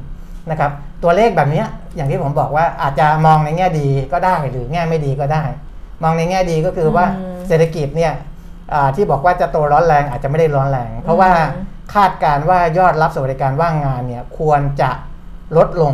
[0.51, 0.71] นะครับ
[1.03, 5.43] ตัวเลขแบบเนี้ยอย่างที่ผมบอกว่าอาจจะมองในแง่ดีก็ได้หรือแง่ไม่ดีก็ได้
[6.03, 8.13] มองในแง่ดีก็คือว่าอืมเศรษฐกิจเนี่ย
[8.73, 14.91] อ่าที่บอกว่าจะโตร้อนแรงอาจจะไม่ได้ร้อนแรง เพราะว่าอืมคาดการณ์ว่ายอดรับสวัสดิการว่างงานเนี่ยควรจะ
[15.57, 15.93] ลดลง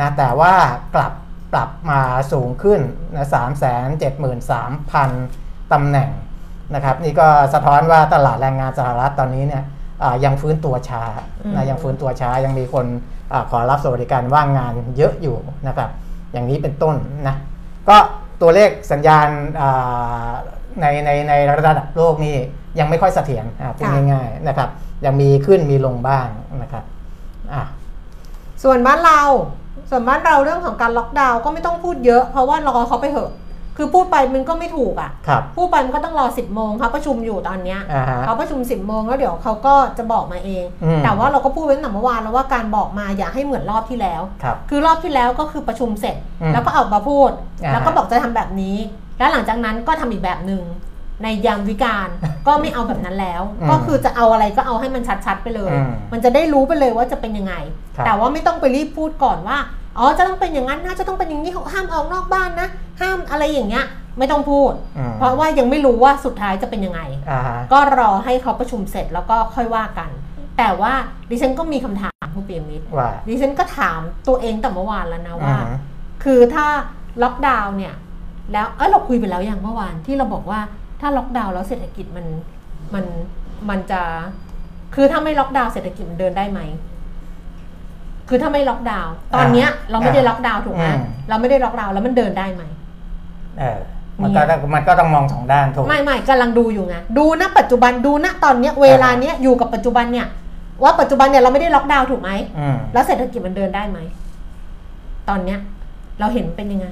[0.00, 0.54] นะแต่ว่า
[0.94, 1.12] กลับ
[1.52, 2.00] ปรับมา
[2.32, 2.80] สูงขึ้น
[3.16, 5.10] นะสามแสนเจ็ดหมื่นสามพัน
[5.72, 6.10] ตำแหน่ง
[6.74, 9.62] นะครับนี่ก็สะท้อนว่าตลาดแรงงานสหรัฐตอนนี้เนี่ย
[10.02, 11.02] อ่ายังฟื้นตัวช้า
[11.44, 12.86] อืมนะยังฟื้นตัวช้ายังมีคน
[13.32, 15.36] อาขอรับสวัสดิการว่างงานเยอะอยู่
[15.68, 15.90] นะครับ
[16.32, 16.96] อย่างนี้เป็นต้น
[17.28, 17.34] นะ
[17.88, 17.96] ก็
[18.42, 19.28] ตัวเลขสัญญาณ
[19.60, 20.30] อ่า
[20.80, 21.32] ในในใน
[21.66, 22.36] ระดับโลกนี่
[22.78, 24.68] ยังไม่ค่อยเสถียรอะพูดค่ะง่ายๆนะครับ
[25.04, 26.26] ยังมีขึ้นมีลงบ้าง
[26.62, 26.84] นะครับ
[27.52, 27.62] อะ
[28.62, 29.20] ส่วนบ้านเรา
[29.90, 33.30] ส่วนบ้านเราเรื่องของการล็อกดาวน์ก็ไม่ต้องพูดเยอะเพราะว่ารอเขาไปเถอะ
[33.76, 47.30] คือพูดไปมันก็ไม่ถูกอะ ครับ พูดไปมันก็ต้องรอ 10 โมงเขาประชุมอยู่ตอนเนี้ยอ่าฮะ เขาประชุม 10 โมงแล้วเดี๋ยวเขาก็จะบอกมาเอง อืม แต่ว่าเราก็พูดไว้ตั้งแต่เมื่อวานแล้วว่าการบอกมาอย่าให้เหมือนรอบที่แล้ว ครับ คือรอบที่แล้วก็คือประชุมเสร็จ อืมแล้วก็ออกมาพูด
[47.64, 48.76] อ่าแล้วก็บอกจะทำแบบนี้
[49.18, 50.62] แล้วหลังจากนั้นก็ทำอีกแบบหนึ่ง
[51.22, 52.08] ในยามวิการ
[52.46, 57.54] ก็ไม่เอาแบบนั้นแล้ว อืมก็คือจะเอาอะไรก็เอาให้มันชัดๆไปเลย อืมมันจะได้รู้ไปเลยว่าจะเป็นยังไง
[57.96, 59.58] ครับแต่ว่าไม่ต้องไปรีบพูดก่อนว่า
[59.98, 62.68] อ๋อจะต้องเป็นอย่างนั้นนะจะต้องเป็นอย่างนี้ห้ามออกนอกบ้านนะ
[63.00, 63.84] ห้ามอะไรอย่างเงี้ย
[64.18, 70.10] ไม่ต้องพูดอืมเพราะว่ายังไม่รู้ว่าสุดท้ายจะเป็นยังไงอ่าฮะก็รอให้เขาประชุมเสร็จแล้วก็ค่อยว่ากัน
[70.58, 70.92] แต่ว่า
[71.30, 75.76] ดิฉันก็มีคำถามคุณเปียมิตรว่าดิฉันก็ถามตัวเองแต่เมื่อวานแล้วนะว่าอืม
[76.24, 76.66] คือถ้า
[77.22, 77.94] ล็อกดาวน์เนี่ย
[78.52, 80.60] แล้วเออเราคุยไปแล้วอย่างเมื่อวานที่เราบอกว่า
[81.00, 82.26] ถ้าล็อกดาวน์แล้วเศรษฐกิจมัน
[82.94, 83.04] มัน
[83.68, 84.00] มันจะ
[84.94, 86.60] คือถ้าไม่ล็อกดาวน์เศรษฐกิจมันเดินได้ไหม
[88.28, 92.62] คือถ้าไม่ล็อกดาวน์ตอนเนี้ยเราไม่ได้ล็อกดาวน์ถูกไหมอืม เราไม่ได้ล็อกดาวน์แล้วมันเดินได้ไหม
[93.58, 93.78] เออ
[94.22, 100.26] มันก็ต้องมันก็ต้องมองสองด้านถูก ไม่ไม่กำลังดูอยู่ไงดูณปัจจุบันดูณตอนเนี้ยเวลาเนี้ยอยู่กับปัจจุบันเนี่ย
[100.82, 103.98] ว่าปัจจุบันเนี่ยเราไม่ได้ล็อกดาวน์ถูกไหมอืมแล้วเศรษฐกิจมันเดินได้ไหม
[105.28, 105.58] ตอนเนี้ย
[106.20, 106.86] เราเห็นเป็นยังไง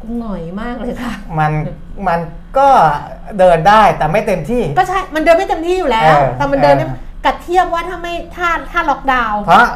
[0.00, 1.52] กูหน่อยมากเลยค่ะ มัน
[2.08, 2.20] มัน
[2.58, 2.68] ก็
[3.38, 9.66] เดินได้แต่ไม่เต็มที่ ก็ใช่มันเดินไม่เต็มที่อยู่แล้ว เออแต่มันเดินได้เออ กับเทียบว่าถ้าไม่ถ้าถ้าล็อกดาวน์เพราะ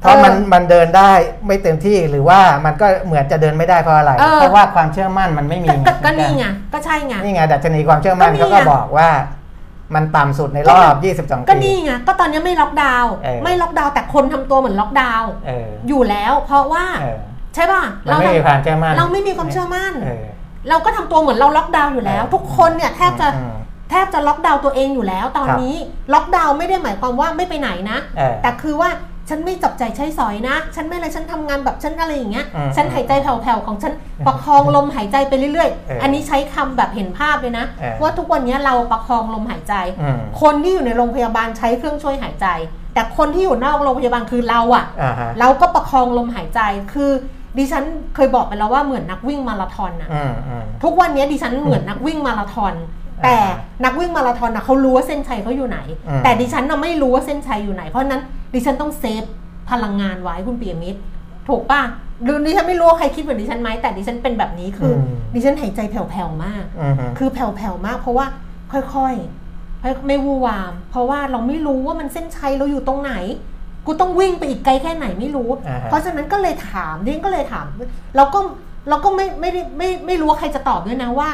[0.00, 1.12] เพราะมันเออมันเดินได้
[1.46, 9.08] ไม่เต็มที่หรือว่ามันก็เหมือนจะเดินไม่ได้เพราะอะไร เออ เพราะว่าความเชื่อมั่นมันไม่มีก็ก็ก็นี่ไงก็ใช่ไง นี่ไงดัชนีความเชื่อมั่นก็นี่เขาก็ไงบอกว่า
[9.94, 17.18] มันต่ำสุดในรอบ 22 ก็ปี นี่ไงก็ตอนนี้ไม่ล็อกดาวน์เออ ไม่ล็อกดาวน์แต่คนทำตัวเหมือนล็อกดาวน์เอออยู่แล้ว เพราะว่าเออ
[17.54, 20.24] ใช่ป่ะมันไม่มีความเชื่อมั่นเราไม่มีความเชื่อมั่น เออ
[20.68, 23.54] เราก็ทำตัวเหมือนเราล็อกดาวน์อยู่แล้ว เออ ทุกคนเนี่ยแทบจะอืม
[23.90, 25.76] แทบจะล็อกดาวน์ตัวเองอยู่แล้ว ตอนครับ นี้
[26.14, 28.90] ล็อกดาวน์ไม่ได้หมายความว่าไม่ไปไหนนะ เออ แต่คือว่า
[29.28, 33.92] ฉันไม่จับใจใช้สอยนะ ฉันไม่อะไรฉันทำงานแบบฉันอะไรอย่างเงี้ยอืมฉันหายใจแผ่วๆของฉัน
[34.26, 42.46] ประคองลมหายใจไปเรื่อยเออๆอันนี้ใช้คำแบบเห็นภาพเลยนะเออว่าทุกวันนี้เราประคองลมหายใจอืมคนที่อยู่ในโรงพยาบาลใช้เครื่องช่วยหายใจ
[42.94, 46.60] แต่คนที่อยู่นอกโรงพยาบาลคือเราอะอ่าฮะเราก็ประคองลมหายใจ
[46.92, 47.10] คือ
[47.58, 53.36] ดิฉันเคยบอกไปแล้วว่าเหมือนนักวิ่งมาราธอนอะอืมอืมทุกวันนี้ดิฉันเหมือนนักวิ่งมาราธอนอ่าแต่
[53.84, 59.24] นักวิ่งมาราธอนนะเขารู้ว่าเส้นชัยเขาอยู่ไหนอืมแต่ดิฉันน่ะไม่รู้ว่าเส้นชัยอยู่ไหน เพราะฉะนั้น ดิฉันต้องเซฟ
[59.70, 61.00] พลังงานไว้คุณปียมิตร
[61.48, 61.82] ถูกป่ะ
[62.24, 65.02] หรือดิฉันไม่รู้ว่าใครคิดเหมือนดิฉันไหมแต่ดิฉันเป็นแบบนี้คืออม
[65.34, 68.26] ดิฉันหายใจแผ่วๆมากอืมฮึคือแผ่วๆมาก เพราะว่า
[68.72, 73.12] ค่อยๆค่อยไม่วู่วาม เพราะว่าเราไม่รู้ว่ามันเส้นชัยเราอยู่ตรงไหน
[73.86, 77.66] กูต้องวิ่งไปอีกไกลแค่ไหนไม่รู้อ่าฮะเพราะฉะนั้นก็เลยถามดิฉันก็เลยถาม
[78.16, 78.38] เราก็
[78.88, 81.28] เราก็ไม่ไม่ได้ไม่ไม่รู้ว่าใครจะตอบด้วยนะว่า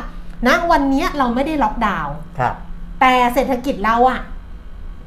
[0.46, 2.55] ณวันเนี้ยเราไม่ได้ล็อกดาวน์ครับ
[3.00, 4.20] แต่เศรษฐกิจเราอะ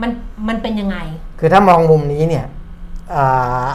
[0.01, 0.11] มัน
[0.47, 0.97] มันเป็นยังไง
[1.39, 2.45] คือถ้ามองมุมนี้เนี่ย
[3.15, 3.67] อ่า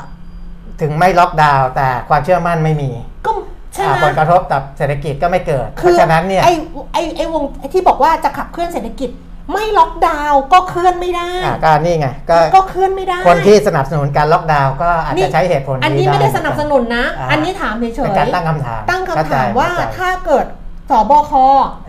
[0.80, 2.90] ถึงไม่ล็อกดาวน์แต่ความเชื่อมั่นไม่มี
[3.26, 3.30] ก็
[3.74, 6.52] ใช่ไหมอ่าผลกระทบกับเศรษฐกิจก็ไม่เกิด เพคือราะฉะนั้นเนี่ยไอ้
[6.92, 9.10] ไอ้ไอ้วงไอ้ที่บอกว่าจะขับเคลื่อนเศรษฐกิจ
[9.52, 20.46] ไม่ล็อกดาวน์ก็เคลื่อนไม่ได้อ่าก็นี่ไงก็ก็เคลื่อนไม่ได้ คนที่สนับสนุนการล็อกดาวน์ก็อาจจะใช้เหตุผลอันนี้นี้ไม่ได้สนับสนุนนะอ่าอันนี้ถามเฉเป็นยการตั้งคำถาม ตั้งเข้คำใจถามว่าเข้ใจถ้าเกิด
[20.90, 21.32] สบค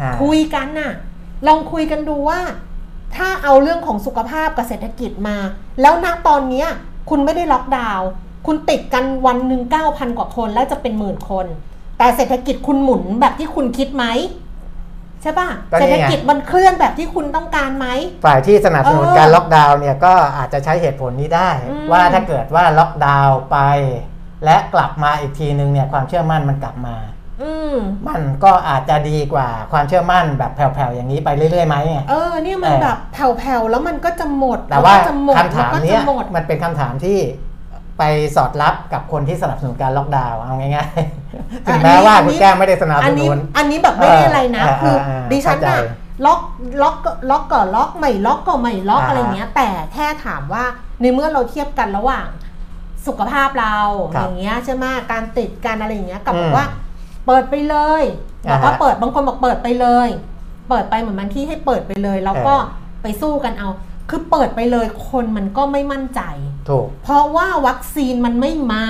[0.02, 0.92] อ่าคุยกันน่ะ
[1.48, 2.40] ลองคุยกันดูว่า
[3.16, 5.38] ถ้าเอาเรื่องของสุขภาพกับเศรษฐกิจมา
[5.82, 6.68] แล้วณตอนเนี้ย
[7.10, 8.08] คุณไม่ได้ล็อกดาวน์
[8.46, 11.46] คุณติดกันวันหนึ่งเก้าพันกว่าคนแล้วจะเป็นหมื่นคน
[11.98, 14.06] แต่เศรษฐกิจคุณหมุนแบบที่คุณคิดไหม
[15.22, 17.88] ใช่ป่ะก็เศรนี่ษไงฐกิจมันเคลื่อนแบบที่คุณต้องการไหม
[18.26, 23.58] ฝ่ายที่สนับสนุนเออการล็อกดาวน์เนี่ยก็อาจจะใช้เหตุผลนี้ได้อืมว่าถ้าเกิดว่าล็อกดาวน์ไป
[24.46, 27.13] และกลับมาอีกทีนึงเนี่ยความเชื่อมั่นมันกลับมาอื
[27.74, 27.76] ม
[28.08, 37.18] มันก็อาจจะดีกว่าความเชื่อมั่นแบบแผ่วๆอย่างนี้ไปเรื่อยๆไหมไงเออเนี่ยมันเออแบบแผ่วๆแล้วมันก็จะหมดแต่ว่าล้ก็จะหมดคำถามแล้วก็เนี้จะยหมดมันเป็นคำถามที่
[37.98, 38.04] ไป
[38.36, 45.92] สอดรับกับคนที่สนับสนุนการล็อกดาวน์เอาง่ายๆ ถึงแม้ว่าคุณแก้วไม่ได้สนับอัสนนี้นุน อันนี้แบบไม่ได้อะไรนะเออคือเออเออดิฉันอะเข้าใจ
[46.26, 46.42] ล็อก
[46.82, 50.64] ล็อกก็ล็อกก็ล็อกไม่ล็อกก็ไม่ล็อกอ่าอะไรเงี้ย แต่แค่ถามว่า
[51.02, 52.28] ในเมื่อเราเทียบกันระหว่าง
[53.08, 53.78] สุขภาพเรา
[54.16, 56.66] ครับอย่างเงี้ยใช่ไหมการติดการอะไรอย่างเงี้ยกับอืมบอกว่า
[57.28, 58.04] เปิดไปเลย
[58.50, 60.10] บอกว่าอ่าฮะเปิดบางคนบอกเปิดไปเลย
[60.70, 63.70] เปิดไปเหมือนมันที่ให้เปิดไปเลย แล้วก็เออไปสู้กันเอา
[64.10, 66.22] คือเปิดไปเลยคนมันก็ไม่มั่นใจ
[66.70, 68.86] ถูกเพราะว่าวัคซีนมันไม่มา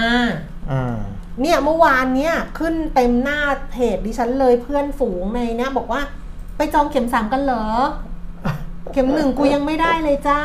[0.71, 0.97] อืม
[1.41, 3.39] เนี่ยเมื่อวานเนี่ยขึ้นเต็มหน้า
[3.71, 6.01] เพจดิฉันเลยเพื่อนฝูงในเนี่ยบอกว่า
[6.57, 7.67] ไปจองเข็มสามกันเหรอ
[8.93, 10.41] เข็มหนึ่งกูยังไม่ได้เลยจ้า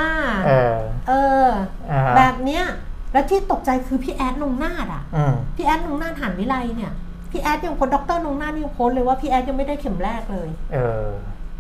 [0.47, 0.77] เออ
[1.09, 1.13] เอ
[1.45, 1.47] อ
[1.91, 2.65] อ่าฮะแบบเนี้ย
[3.13, 6.93] แล้วที่ตกใจคือพี่แอดนงนาดอะอืมพี่แอดนงนาดหันวิไลเนี่ย
[7.31, 11.07] พี่แอดยังโพสต์ด็อกเตอร์นงนาดยังโพสต์เลยว่าพี่แอดยังไม่ได้เข็มแรกเลย เออ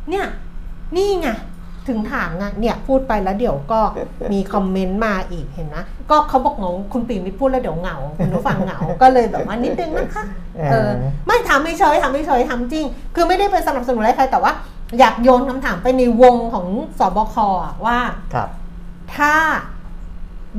[0.08, 0.26] เนี่ย
[0.96, 1.28] นี่ไง
[1.88, 3.80] ถึงถามไงเนี่ยพูดไปแล้วเดี๋ยวก็
[4.32, 10.24] มีคอมเมนต์มาอีกเห็นนะก็เขาบอกเหงาคุณปีมิตรพูดแล้วเดี๋ยวเหงาคุณผู้ฟังเหงา ก็เลยแบบว่านิดนึงนะคะ
[10.56, 10.90] เออเออ
[11.26, 14.52] ไม่ถามไม่เฉยถามไม่เฉยถามจริง คือไม่ได้เป็นสนับสนุนอะไรใครแต่ว่า
[14.98, 16.66] อยากโยนคำถามไปในวงของ
[16.98, 17.98] ศบคอะว่า
[18.34, 18.48] ครับ
[19.16, 19.34] ถ้า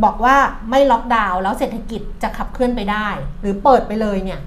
[0.04, 0.36] บอกว่า
[0.70, 3.08] ไม่ล็อกดาวน์แล้วเศรษฐกิจจะขับเคลื่อนไปได้
[3.42, 4.40] หรือเปิดไปเลยเนี่ย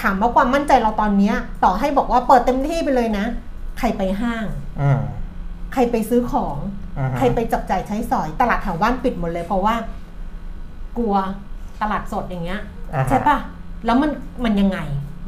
[0.00, 3.26] ถามว่าความมั่นใจเราตอนเนี้ย ต่อให้บอกว่าเปิดเต็มที่ไปเลยนะ
[3.78, 4.44] ใครไปห้าง
[4.80, 5.00] อืม
[5.72, 6.56] ใครไปซื้อของ
[6.98, 9.74] อือฮึใครไปจับจ่ายใช้สอย ตลาดแถวบ้านปิดหมดเลย เพราะว่า
[10.98, 11.14] กลัว
[11.82, 12.60] ตลาดสดอย่างเงี้ย
[12.94, 13.36] อ่าฮะใช่ปะ
[13.86, 14.10] แล้วมัน
[14.44, 14.78] มันยังไง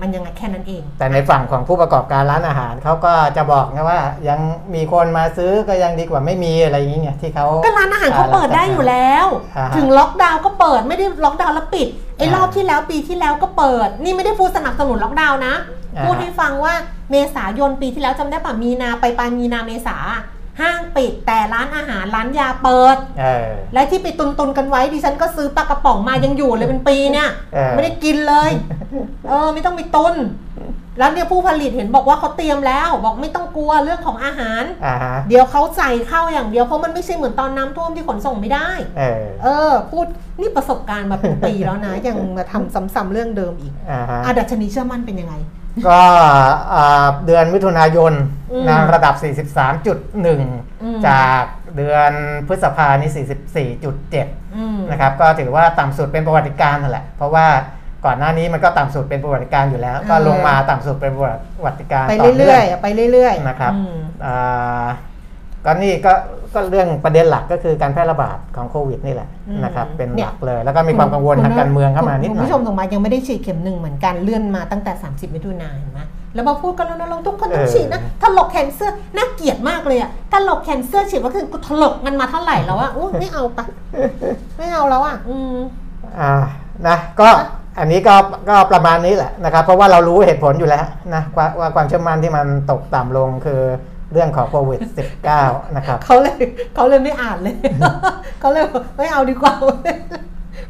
[0.00, 4.40] มันยังไงแค่นั้นเอง แต่ในฝั่งของผู้ประกอบการร้านอาหารเขาก็จะบอกนะว่า ยัง
[4.74, 15.54] มีคนมาซื้อก็ยังดีกว่าไม่มีอะไรอย่างเงี้ยที่เขาก็ร้านอาหารเขาเปิดได้อยู่แล้วอ่าฮะถึงล็อกดาวน์ก็เปิดไม่ได้ล็อกดาวน์แล้วปิดไอ้อ่ารอบที่แล้วปีที่แล้วก็เปิด นี่ไม่ได้พูดสนับสนุนล็อกดาวน์นะ
[15.96, 16.74] อ่าฮะพูดให้ฟังว่า
[17.10, 19.96] เมษายนปีที่แล้วจำได้ป่ะมีนาไปปลายมีนาเมษา
[20.60, 28.50] ห้างปิดแต่ร้านอาหารร้านยาเปิดเออ และที่ไปตุนตุนๆกันไว้ดิฉันก็ซื้อปลากระป๋องมายังอยู่เลยเป็นปีเนี่ยเออ ไม่ได้กินเลย
[29.28, 30.16] เออ ไม่ต้องไปตุน
[30.98, 40.06] แล้วเนี่ยผู้ผลิตเห็นบอกว่าเขาเตรียมแล้ว บอกไม่ต้องกลัวเรื่องของอาหาร อ่าฮะเดี๋ยวเขาใส่เข้าอย่างเดียวเพราะมันไม่ใช่เหมือนตอนน้ำท่วมที่ขนส่งไม่ได้ เออเออ พูด
[40.40, 45.34] นี่ประสบการณ์มาเป็นปีแล้วนะ ยังมาทำซ้ำๆเรื่องเดิมอีกอ่าฮะอะดัชนีเชื่อมั่นเป็นยังไง
[45.86, 46.00] ก็
[46.74, 48.12] อ่าเดือนมิถุนายน
[48.52, 50.42] อืมนะระดับอืม
[50.96, 51.42] 43.1 จาก
[51.76, 52.12] เดือน
[52.48, 53.26] พฤษภานี่
[53.74, 57.46] 44.7อืมนะครับ ก็ถือว่าต่ำสุดเป็นประวัติการณ์นั่นแหละ เพราะว่า
[58.04, 61.24] ก่อนหน้านี้มันก็ต่ำสุดเป็นประวัติการณ์อยู่แล้ว ก็ลงมาต่ำสุดเป็นประ
[61.66, 64.86] วัติการณ์ไปต่อเรื่เนื่ออยงๆไปเรื่อยๆนะครับอืมอ่า
[65.64, 66.12] ก็นี่ก็
[66.54, 76.00] ก็เรื่องประเด็นหลักก็คือการแพร่ระบาดของโควิดนี่แหละอืมนะครับ เป็นเนี่หยลักเลย แล้วก็มีความกังวลทางการเมืองเข้ามานิดหคุณน่อยผู้ชมส่งมายังไม่ได้ฉีดเข็มหนึ่งเหมือนกันเลื่อนมาตั้งแต่ 30 มิถุนายนเห็นไหม
[76.34, 83.64] แล้วมาพูดกันรณรงค์ทุกคนต้องฉีดนะถลกแขนเสื้อน่าเกลียดมากเลยอะถลกแขนเสื้อฉีดวัคซีนกูถลกมันมาเท่าไหร่แล้วอะอู้ไม่เอาปะ
[84.58, 85.56] ไม่เอาแล้วอะอืม
[86.20, 86.32] อ่า
[86.88, 87.28] นะก็
[87.78, 88.14] อันนี้ก็
[88.48, 93.60] ก็ประมาณนี้แหละนะครับ เพราะว่าเรารู้เหตุผลอยู่แล้วนะว่าว่าความเชื่อมั่นที่มันตกต่ำลงคือ
[94.12, 94.80] เรื่องของโควิด
[95.28, 96.42] -19 นะครับเขาเลย
[96.74, 97.54] เขาเลยไม่อ่านเลย
[98.40, 99.52] เขาเลยบอกไม่เอาดีกว่า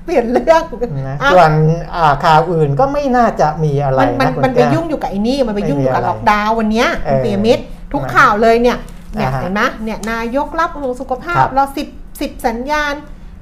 [0.05, 0.63] เปลี่ยนเรื่อง
[1.09, 1.53] นะอะส่วน
[1.95, 8.77] อ่าข่าวอื่นก็ไม่น่าจะมีอะไร มันมันนะคุณมันไปแก้วยุ่งอยู่กับไอ้นี่มันไปยุ่งอยู่กับไม่มีอะไรล็อกดาวน์วันเนี้ยเอคุณอเปียมิตรทุกนะข่าวเลยเนี่ย
[9.15, 11.89] เนี่ยอ่าฮะเห็นไหมเนี่ยนายกรับห่วงสุขภาครัพบเราสิบ
[12.21, 12.95] สิบสัญญาณ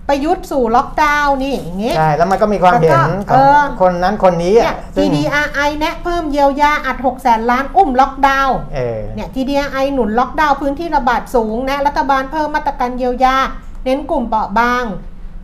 [0.08, 13.36] ประยุทธ์สู่ล็อกดาวน์นี่อย่างงี้ใช่แล้วมันก็มีความเห็นแล้วก็ของเออคนนั้นคนนี้เนี่ยอะซึ่ง TDRI แนะเพิ่มเยียวยาอัด6แสนล้านอุ้มล็อกดาวน์เออเนี่ย TDRI หนุนล็อกดาวน์พื้นที่ระบาดสูงนะรัฐบาลเพิ่มมาตรการเยียวยา
[13.84, 14.84] เน้นกลุ่มเปราะบาง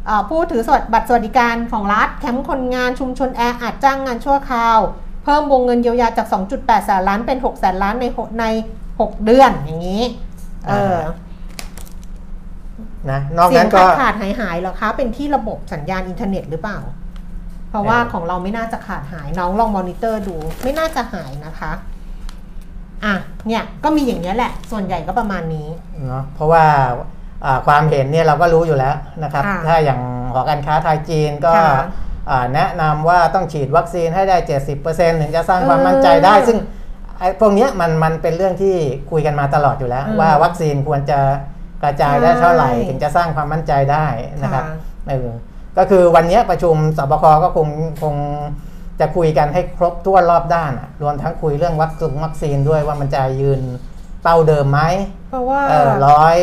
[0.06, 4.78] เอ่อผู้ถือสวัสดิบัตรสวัสดิการของรัฐแคมป์คนงานชุมชนแออัดจ้างงานชั่วคราว
[5.24, 8.44] เพิ่มวงเงินเยียวยาจาก 2.8แสนล้านเป็น6แสนล้านในหกใน
[8.90, 10.02] 6 เดือนอย่างนี้
[10.68, 10.98] เออ
[13.10, 16.78] นะนอกเสียนั้งนก็ขาดขาดหายหายๆเหรอคะ เป็นที่ระบบสัญญาณอินเทอร์เน็ตหรือเปล่า
[17.70, 21.72] เพราะว่าเออของเราไม่น่าจะขาดหายน้องลองมอนิเตอร์ดู ไม่น่าจะหายนะคะ
[23.04, 23.14] อะ
[23.46, 25.68] เนี่ยก็มีอย่างเนี้ยแหละ ส่วนใหญ่ก็ประมาณนี้
[26.06, 26.64] เนาะเพราะว่า
[27.44, 30.00] อ่าความเห็นเนี่ยเราก็รู้อยู่แล้วนะครับค่ะถ้าอย่าง
[30.32, 31.82] หอการค้าไทยจีนก็ค่ะ
[32.30, 34.36] อ่าแนะนำว่าต้องฉีดวัคซีนให้ได้
[34.78, 36.58] 70%ถึงจะสร้างความเออมั่นใจได้ ซึ่ง
[37.18, 38.74] ไอ้พวกเนี้ยมันมันเป็นเรื่องที่
[39.10, 41.18] คุยกันมาตลอดอยู่แล้วอืมว่าวัคซีนควรจะ
[41.84, 44.06] กระจายได้เท่าไหร่ใช่ถึงจะสร้างความมั่นใจได้
[44.42, 44.76] นะครับค่ะ
[45.08, 45.28] เออ
[45.78, 47.68] ก็คือวันเนี้ยประชุมสบคก็คง
[48.02, 48.14] คง
[49.00, 53.60] จะคุยกันให้ครบถ้วนรอบด้านอะรวมทั้งคุยเรื่องวัคซีนวัคซีนด้วยว่ามันจะยืน
[54.22, 54.80] เป้าเดิมไหม
[55.28, 56.38] เพราะว่าเออร้อย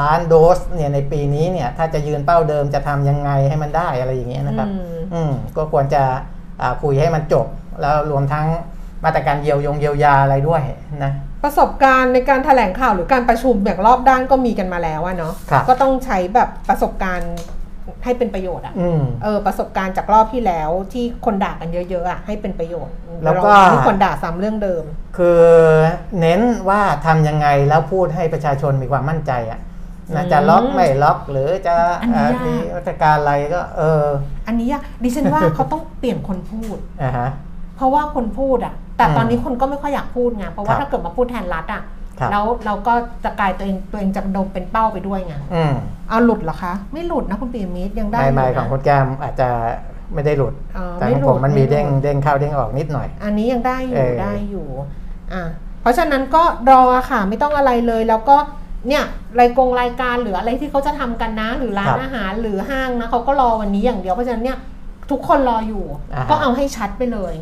[0.00, 6.02] ล้านโดสเนี่ยในปีนี้เนี่ยถ้าจะยืนเป้าเดิมจะทำยังไงให้มันได้อะไรอย่างเงี้ยนะครับ อืมอืมก็ควรจะ
[6.60, 7.46] อ่าคุยให้มันจบ
[7.80, 8.46] แล้วรวมทั้ง
[9.04, 10.62] มาตรการเยียวยงเยียวยาอะไรด้วย
[11.04, 11.12] นะ
[11.44, 17.34] ประสบการณ์ในการแถลงข่าวหรือการประชุมแบบรอบด้านก็มีกันมาแล้วอะเนาะครับก็ต้องใช้แบบประสบการณ์
[18.04, 24.84] ให้เป็นประโยชน์อะอืมเออประสบการณ์จากรอบที่แล้วที่คนด่ากันเยอะๆอะให้เป็นประโยชน์ แล้วก็เราที่คนด่าซ้ำเรื่องเดิม
[25.16, 25.40] คือ
[26.20, 29.60] เน้นว่าทำยังไงแล้วพูดให้ประชาชนมีความมั่นใจอะ
[30.16, 34.04] นะอืมจะล็อกไม่ล็อกหรือจะอันนี้อ่ายากมีมาตรการอะไรก็ เออ
[34.46, 37.28] อันนี้อะดิฉันว่าเขาต้องเปลี่ยนคนพูดอ่าฮะ
[37.76, 41.82] เพราะว่าคนพูดอะ แต่อืมตอนนี้คนก็ไม่ค่อยอยากพูดไงเพราะว่าครับถ้าเกิดมาพูดแทนรัฐอะ
[42.20, 45.74] ครับแล้วเราก็จะกลายตัวเองตัวเองจะโดนเป็นเป้าไปด้วยไงอืม
[46.08, 49.48] เอาหลุดเหรอคะ ไม่หลุดนะคุณปีมิตรยังได้ไม่ยู่ไม่นะของคุณแก้มอาจจะ
[50.14, 54.66] ไม่ได้หลุดอ๋อแต่ไม่ของหลุผดมมันมีไม่หลุดเด้งเด้งเข้าเด้งออกนิดหน่อย อันนี้ยังได้อเอยู่อได้อยู่
[55.32, 55.42] อะ
[55.82, 58.36] เพราะฉะนั้นก็รอค่ะไม่ต้องอะไรเลยแล้วก็
[58.88, 59.04] เนี่ย
[59.40, 64.58] รายกงรายการหรืออะไรที่เขาจะทำกันนะ หรือร้านอาหารหรือห้างนะเขาก็รอวันนี้อย่างเดียวเพราะฉะนั้นเนี่ย
[65.10, 65.84] ทุกคนรออยู่
[66.14, 67.34] อ่าฮะก็เอาให้ชัดไปเลย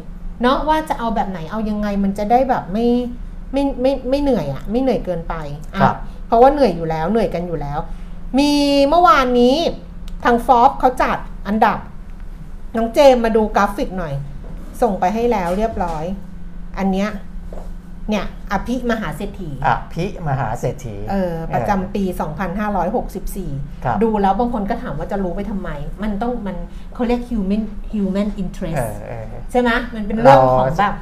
[0.43, 2.87] เนาะว่าจะเอาแบบไหนเอายังไงมันจะได้แบบไม่
[3.53, 5.35] ไม่ไม่ไม่เหนื่อยอะ่ะไม่เหนื่อยเกินไป
[5.73, 5.97] อะครับ
[6.27, 7.79] เพราะว่าเหนื่อยอยู่แล้วเหนื่อยกันอยู่แล้ว
[8.39, 8.51] มี
[8.89, 9.57] เมื่อวานนี้
[10.25, 11.19] ทางฟอปเขาจัด
[11.49, 11.79] อันดับ
[12.77, 14.15] น้องเจมมาดูกราฟิกหน่อย
[14.83, 16.05] ส่งไปให้แล้วเรียบร้อย
[16.79, 17.09] อันเนี้ย
[18.11, 22.05] เนี่ยอภิมหาเศรษฐีอภิมหาเศรษฐีเออประจำปี
[22.95, 25.69] 2564ครับดูแล้วบางคนก็ถามว่าจะรู้ไปทำไม
[26.03, 26.57] มันต้องมัน
[26.95, 30.95] เขาเรียก human human เอ interest อเออใช่ไหมมันเป็นเรื่องของเราแบบ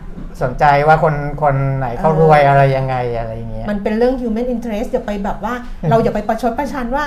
[0.42, 5.54] สนใจว่าคนคนไหนเขาเออรวยอะไรยังไงอะไรอย่างเงี้ยมันเป็นเรื่อง human interest อย่าไปแบบว่า
[5.90, 7.04] เราอย่าไปประชดประชันว่า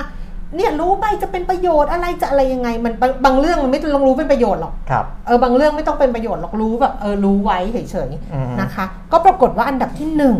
[0.56, 10.36] เนี่ยรู้ไปจะเป็นประโยชน์อะไรจะอะไรยังไง มันบางบางเรื่องมันไม่ต้องรู้เป็นประโยชน์หรอกครับเออบางเรื่องไม่ต้องเป็นประโยชน์หรอกรู้แบบเออรู้ไว้เฉยอืมๆนะคะ ก็ปรากฏว่าอันดับที่หนึ่ง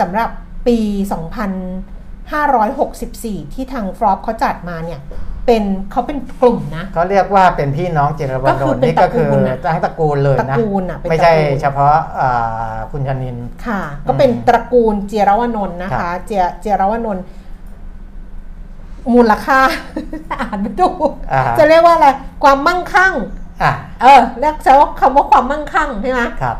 [0.00, 0.30] สำหรับ
[0.66, 0.78] ปี
[2.60, 5.00] 2564 ที่ทางฟรอปเขาจัดมาเนี่ย
[5.46, 13.36] เป็นเขาเป็นกลุ่มนะเขาเรียกว่าเป็นพี่น้องเจรวก็นคือนท์เป็นนี่ก็คือตระกูลน่ะทั้งตระกูลเลยตระนะกูลอะเป็นไม่ใช่ตระกูลเฉพาะอ่าคุณชนิน
[13.66, 17.24] ค่ะ ก็เป็นตระกูลเจียรวนนท์นะครัคะบเจียเจียรวนนท์
[19.14, 19.60] มูลค่า
[20.40, 22.08] อ่านไม่ถูกอ่าฮะจะเรียกว่าอะไร
[22.42, 23.14] ความมั่งคั่ง
[23.62, 23.72] อะ
[24.02, 26.58] เออเรียกใช้ว่าคำว่าความมั่งคั่งใช่ไหมครับ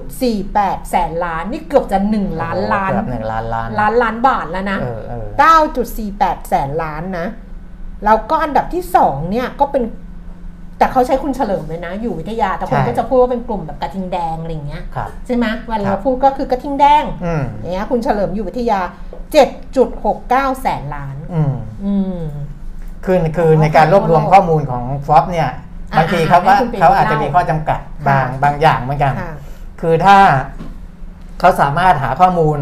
[0.00, 5.26] 9.48 แสนล้านนี่เกือบจะ 1 ล้านล้าน เกือบหนึ่งล้านล้านล้านล้านบาทแล้วนะ เออเออ
[5.86, 7.26] 9.48 แสนล้านนะ
[8.04, 9.84] แล้วก็อันดับที่ 2 เนี่ยก็เป็น
[10.78, 18.80] แต่เขาใช้คุณเฉลิมเลยนะ อยู่วิทยา แต่คนใช่ก็จะพูดว่าเป็นกลุ่มแบบกระทิงแดงอะไรอย่างเงี้ยครับใช่ไหมเวลาครัเราบพูดก็คือกระทิงแดงอืมอย่างเงี้ยคุณเฉลิมอยู่วิทยา
[19.50, 21.54] 7.69 แสนล้านอืม
[21.84, 22.20] อืม
[23.04, 25.48] คือคือในการรวบรวมข้อมูลของฟอปเนี่ย
[25.92, 29.34] อ่าบางทีเขาว่าให้คุณปิ่นเขาอาจจะเล่ามีมีข้อจำกัดบางค่ะบางอย่างเหมือนกันค่ะ
[29.80, 30.16] คือถ้า
[31.40, 32.58] เขาสามารถหาข้อมูล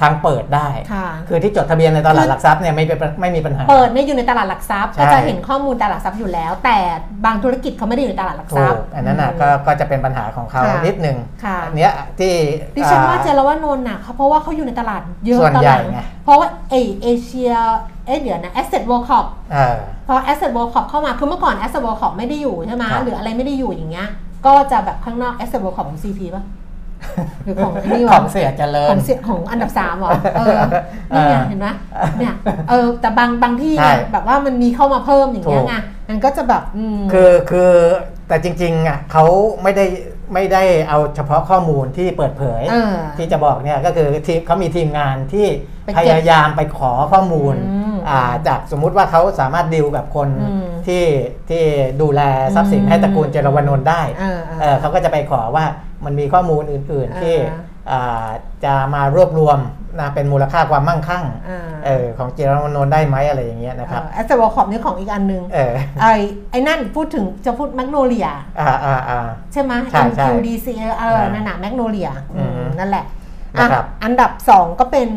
[0.00, 6.78] ทางเปิดได้ค่ะคือที่จดทะเบียนในตลาดคือหลักทรัพย์เนี่ยไม่เป็นไม่มีปัญหา เปิดไม่อยู่ในตลาดหลักทรัพย์ใช่ก็จะเห็นข้อมูลตลาดหลักทรัพย์อยู่แล้ว แต่
[7.24, 12.34] บางธุรกิจเขาไม่ได้อยู่ในตลาดหลักทถูรัพกย์ อันนั้นน่ะมก็ก็จะเป็นปัญหาของเขาค่ะนิดนึงค่ะอันเนี้ยที่
[12.76, 17.52] ดิฉันว่าอ่เจรว่านนท์น่ะเขาเพราะว่าเขาอยู่ในตลาดเยอะส่วนตใหญ่ลาดไงเพราะว่าเอเอเชีย
[18.06, 19.76] เอะเดี๋ยวนะ Asset World Corp เออ
[20.08, 24.08] พอ Asset World Corp เข้ามาคือเมื่อก่อน Asset World Corp ไม่ได้อยู่ใช่ไหมครับหรืออะไรไม่ได้อยู่อย่างเงี้ย
[24.46, 26.44] ก็จะแบบข้างนอก Asset World Corp ของ CP ป่ะ
[27.44, 30.58] หรือของไอ้นี่ขวะองเสียเจริขญองเสียของอันดับสามเหรอเออ
[31.14, 31.68] นี่ไงเออเห็นไหม
[32.18, 32.34] เนี่ย
[32.70, 35.74] เออแต่บางบางที่ใช่เนี่ยแบบว่ามันมีเข้ามาเพิ่มอย่างเงี้ยถูกไง
[36.08, 37.72] มันก็จะแบบอืมคือคือ
[38.28, 39.24] แต่จริงๆอะเขา
[39.62, 39.84] ไม่ได้
[40.34, 45.46] ไม่ได้เอาเฉพาะข้อมูลที่เปิดเผยเออที่จะบอกเนี่ยก็คือทีมเขามีทีมงานที่
[45.84, 51.04] ไปเก็บพยายามไปขอข้อมูลอืมอ่าจากสมมุติว่าเขาสามารถดีลกับคนอืมที่
[51.50, 51.62] ที่
[52.02, 52.20] ดูแล
[52.54, 55.64] ทรัพย์สินอืมให้ตระกูลเจียรวนนท์ได้เออเออเออเขาก็จะไปขอว่า
[56.04, 58.28] มันมีข้อมูลอื่น ๆ ที่เอออ่า
[58.64, 59.58] จะมารวบรวม
[60.00, 66.14] นะเป็นมูลค่าความมั่งคั่งเออเออของเจียรวนนท์ได้ไหมอะไรอย่างเงี้ยนะครับ Assetร์คอปนี่ของอีกอันนึงเออไอ้
[66.50, 68.28] ไอ้นั่นพูดถึงจะพูดแมกโนเลีย
[68.60, 69.20] อ่าอ่าอ่า
[69.52, 73.04] ใช่ไหมใช่ใช่ MQDC เอออ่านั่นน่ะแมกโนเลียอืมนั่นแหละ
[73.56, 75.08] นะอะครับอันดับ 2 ก็เป็น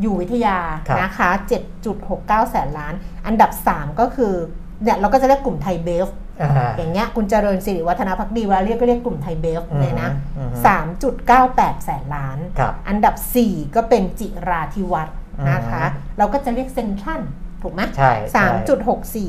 [0.00, 0.58] อยู่วิทยา
[0.88, 1.30] ครับนะคะ
[1.90, 2.94] 7.69 แสนล้าน
[3.26, 4.32] อันดับ 3 ก็คือ
[4.82, 6.08] เนี่ยเราก็จะเรียกกลุ่มไทยเบฟ
[6.42, 10.52] อ่าอย่างเงี้ยคุณเจริญสิริวัฒนพักดีเวลาเรียกก็เรียกกลุ่มไทยเบฟอืมเลยนะอืม
[11.18, 13.14] 3.98 แสนล้านครับอันดับ
[13.44, 15.16] 4 ก็เป็นจิราธิวัฒน์
[15.50, 17.22] นะคะอืมเราก็จะเรียกเซนทรัล
[17.62, 18.44] ถูกไหมใช่ใช่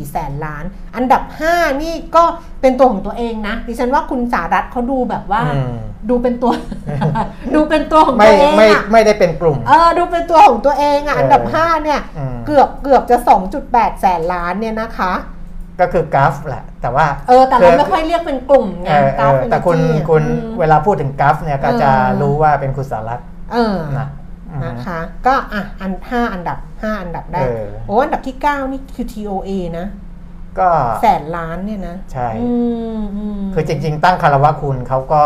[0.04, 0.64] 3.64แสนล้าน
[0.96, 2.24] อันดับ5นี่ก็
[2.62, 5.74] เป็นตัวของตัวเองนะ ดิฉันว่าคุณสารัตน์เขาดูแบบว่าอืม
[6.10, 6.52] ดูเป็นตัว
[7.56, 13.18] ดูเป็นตัวของไม่ตัวเองไม่อะไม่ได้เป็นกลุ่ม เออ ดูเป็นตัวของตัวเองอะเอออัอันดับ5เนี่ยอืมเกือบเกือบจะ
[13.60, 15.14] 2.8แสนล้านเนี่ยนะคะ
[15.80, 24.08] ก็คือกราฟแหละ แต่ว่าเออแต่เราไม่ค่อยเรียกเป็นกลุ่มไงเออเอราฟอเป็นแต่คุณที่อะคุณอืมเวลาพูดถึงกราฟเนี่ยก็จะเออรู้ว่าเป็นคุณสารัตน์เออนะ
[24.52, 29.88] อืมนะคะก็อะอันห้าอันดับห้าอันดับได้เออโอ้อันดับที่9นี่คือ TOA นะ
[30.60, 30.70] ก็
[31.02, 32.50] แสนล้านเนี่ยนะ ใช่อื
[33.00, 35.24] มอืมคือจริง ๆ ตั้งคารวะคุณเขาก็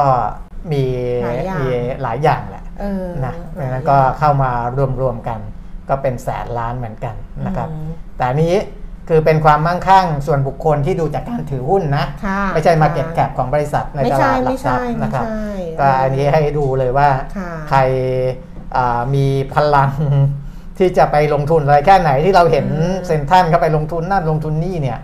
[0.72, 0.84] มี
[1.24, 1.68] หลายอย่างมี
[2.02, 4.52] หลายอย่างแหละเออนะดังนั้นก็เข้ามา
[5.02, 5.40] รวมๆกัน
[5.90, 8.56] ก็เป็นแสนล้านเหมือนกันนะครับอืมแต่อันนี้
[9.10, 15.48] คือเป็นความมั่งคั่งส่วนบุคคลที่ดูจากการถือหุ้นนะค่ะไม่ใช่มาเก็ตแคปของบริษัทในไม่ตใช่ลาดหลัไม่กทรัใช่พย์ไม่นะครับใช่
[15.80, 17.80] ก็อันนี้ให้ดูเลยว่าค่ะใคร
[18.76, 19.92] อ่ามีพลัง
[20.78, 25.00] ที่จะไปลงทุนอะไรแค่ไหนที่เราเห็นอืมเซนทรันเขาไปลงทุนนั่นลงทุนนี่เนี่ย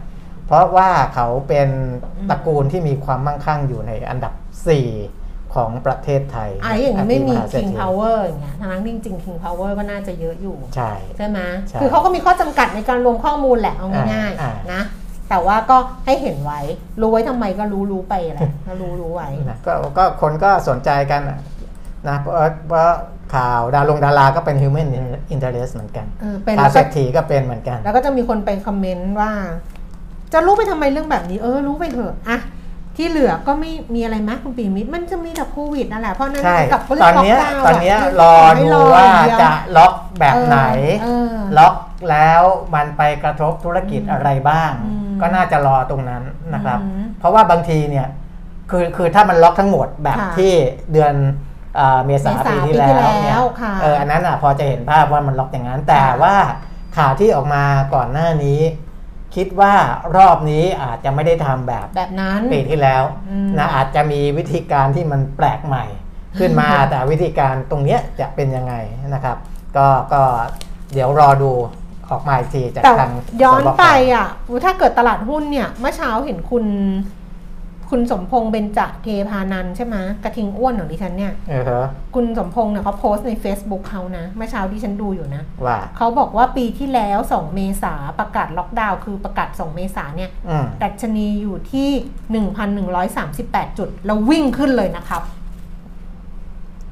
[0.48, 1.70] เพราะว่าเขาเป็น
[2.18, 5.19] อืมตระกูลที่มีความมั่งคั่งอยู่ในอันดับ 4
[5.56, 14.82] ของประเทศไทยอะอย่างนี้ไม่มีหาเศรษ King ฐี Power อย่างเงี้ยทั้งนั้นจริงๆ King Power ก็น่าจะเยอะอยู่ ใช่ใช่ไหมใช่คือเขาก็มีข้อจำกัดในการรวมข้อมูลแหละเอาง่ายอ่าๆนะ
[15.30, 16.60] แต่ว่าก็ให้เห็นไว้
[17.02, 21.22] รู้ไว้ทำไมก็รู้รู้ไปแหละก็รู้รู้ไว้นะก็ก็คนก็สนใจกัน
[22.08, 22.36] นะเพราะ
[22.68, 22.92] เพราะ
[23.36, 24.88] ข่าวดารงดาราก็เป็น human
[25.34, 29.32] interest เหมือนกันเออเป็นข่าแล้ววเศรก็ษฐีก็เป็นเหมือนกัน แล้วก็จะมีคนไปคอมเมนต์ว่า
[30.34, 32.40] จะรู้ไปทำไมเรื่องแบบนี้ เออ รู้ไปเถอะอะ
[33.02, 40.60] ที่เหลือก็ไม่มีอะไรมากคุณปีมิตรมันจะมีแต่โควิดนั่นแหละเพราะฉะนั้นใช่กับเรื่องล็อกดาวน์ตอนเนี้ยตอนเนี้ยรอให้ดูอย่างเดียวว่าจะล็อกแบบไหน
[41.04, 41.76] เออล็อก
[42.10, 42.42] แล้ว
[42.76, 46.24] มันไปกระทบธุรกิจอะไรบ้างอืมก็น่าจะรอตรงนั้น
[46.54, 48.08] นะครับอืมเพราะว่าบางทีเนี่ย
[48.72, 50.54] คือคือถ้ามันล็อกทั้งหมดแบบค่ะที่
[50.92, 51.14] เดือน
[51.76, 56.36] เอ่อเมษาเมษาปีที่ปีที่แล้วเนี่ยแล้วค่ะเอออันนั้นอะพอจะเห็นภาพว่ามันล็อกอย่างนั้นแต่ค่ะว่า
[56.98, 58.60] ข่าวที่ออกมาก่อนหน้านี้
[59.36, 59.74] คิดว่า
[60.18, 65.86] รอบนี้อาจจะไม่ได้ทำแบบแบบนั้นปีที่แล้วอืมนะอาจจะมีวิธีการที่มันแปลกใหม่
[66.40, 68.74] ขึ้นมาแต่วิธีการตรงเนี้ยจะเป็นยังไง
[69.14, 69.38] นะครับ
[69.78, 70.22] ก็ก็
[70.94, 71.52] เดี๋ยวรอดู
[72.10, 73.12] ออกมาอีกทีจากแต่ทาง
[73.44, 74.28] ย้อนสบคไปอะ
[74.66, 76.66] ถ้าเกิดตลาดหุ้นเนี่ยเมื่อเช้าเห็นคุณ
[77.90, 81.86] คุณสมพงษ์เบญจเทพานันท์ใช่ไหมกระทิงอ้วนของดิฉันเนี่ยเออฮะ
[82.16, 91.90] คุณสมพงษ์เนี่ยเขาโพสต์ใน Facebook เขานะเมื่อเช้าที่ฉันดูอยู่นะว่าเขาบอกว่าปีที่แล้ว 2 เมษาประกาศล็อกดาวน์คือประกาศ 2 เมษาเนี่ยอืมดัชนีอยู่ที่
[93.08, 95.22] 1,138 จุด แล้ววิ่งขึ้นเลยนะครับ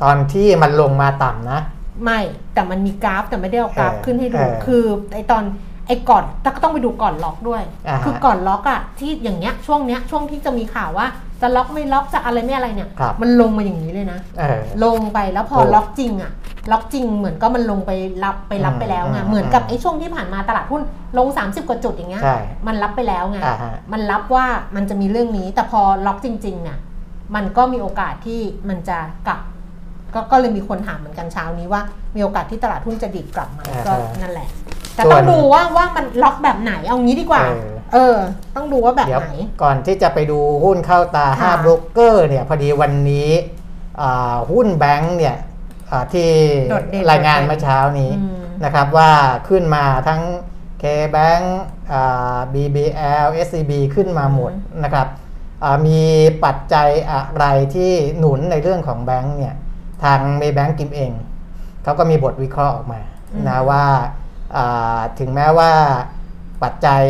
[0.04, 1.62] ตอนที่มันลงมาต่ำนะ
[2.04, 2.20] ไม่
[2.54, 4.84] แต่มันมีกราฟแต่ไม่ได้เอากราฟเออขึ้นให้ดูเออคือ
[5.14, 5.44] ไอตอน
[5.88, 11.08] ไอ้ก่อนแต่ก็ต้องไปดูก่อนล็อกด้วย อ่าฮะ คือก่อนล็อกอะที่อย่างเงี้ยช่วงเนี้ยช่วงที่จะมีข่าวว่า
[11.42, 16.32] จะล็อกไม่ล็อกจะอะไรไม่อะไรเนี่ย ครับ มันลงมาอย่างนี้เลยนะ เออ ลงไปแล้วพอถูกล็อกจริงอะ
[16.72, 17.92] ล็อกจริงเหมือนก็มันลงไป
[18.24, 20.82] รับไปรับไปแล้วไงอืมเหมือนกับไอ้ช่วงที่ผ่านมาตลาดหุ้น
[21.18, 26.78] ลง 30 กว่าจุดอย่างเงี้ยใช่ มันรับไปแล้วไง อ่าฮะ มันรับว่ามันจะมีเรื่องนี้ แต่พอล็อกจริงๆเนี่ย
[27.36, 29.40] มันก็มีโอกาสที่มันจะกลับ
[30.14, 31.82] ก็ก็เลยมีคนถามเหมือนกันเช้านี้ว่า
[32.16, 34.48] มีโอกาสที่ตลาดหุ้นจะดิบกลับไหมอ่าก็ฮะ นั่นแหละ
[34.98, 38.18] แต่ส่วนต้องดูว่าว่ามันล็อกแบบไหนเอางี้ดีกว่า เออเออ
[38.56, 39.32] ต้องดูว่าแบบเดี๋ยวไหน
[39.62, 43.30] ก่อนที่จะไปดูหุ้นเข้าตาค่ะ5โบรกเกอร์เนี่ยพอดีวันนี้
[44.02, 45.36] อ่าหุ้นแบงค์เนี่ย
[45.92, 46.30] อ่าที่
[46.70, 49.12] โดดเด่นรายงานโดดเด่นเมื่อเช้านี้อืมนะครับว่า
[49.48, 50.22] ขึ้นมาทั้ง
[50.82, 51.46] K-Bank
[51.94, 54.52] อ่า BBL SCB ขึ้นมาหมด
[54.84, 55.08] นะครับ
[55.64, 56.02] อ่ามี
[56.46, 57.46] ปัจจัยอะไร
[57.76, 59.56] ที่หนุนในเรื่องของแบงค์เนี่ย
[60.04, 61.12] ทางเมย์แบงก์กิมเอง
[61.84, 63.02] เขาก็มีบทวิเคราะห์ออกมา
[63.48, 64.27] นะว่าอ่า
[65.20, 65.72] ถึงแม้ว่า
[66.64, 67.04] ปัจจัย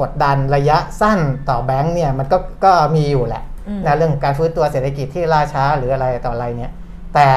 [0.00, 6.72] กดดันระยะสั้นต่อแบงค์เนี่ยมันก็ก็มีอยู่แหละอืมนะเรื่องการฟื้นตัวเศรษฐกิจที่ล่าช้าหรืออะไรต่ออะไรเนี่ย
[7.14, 7.30] แต่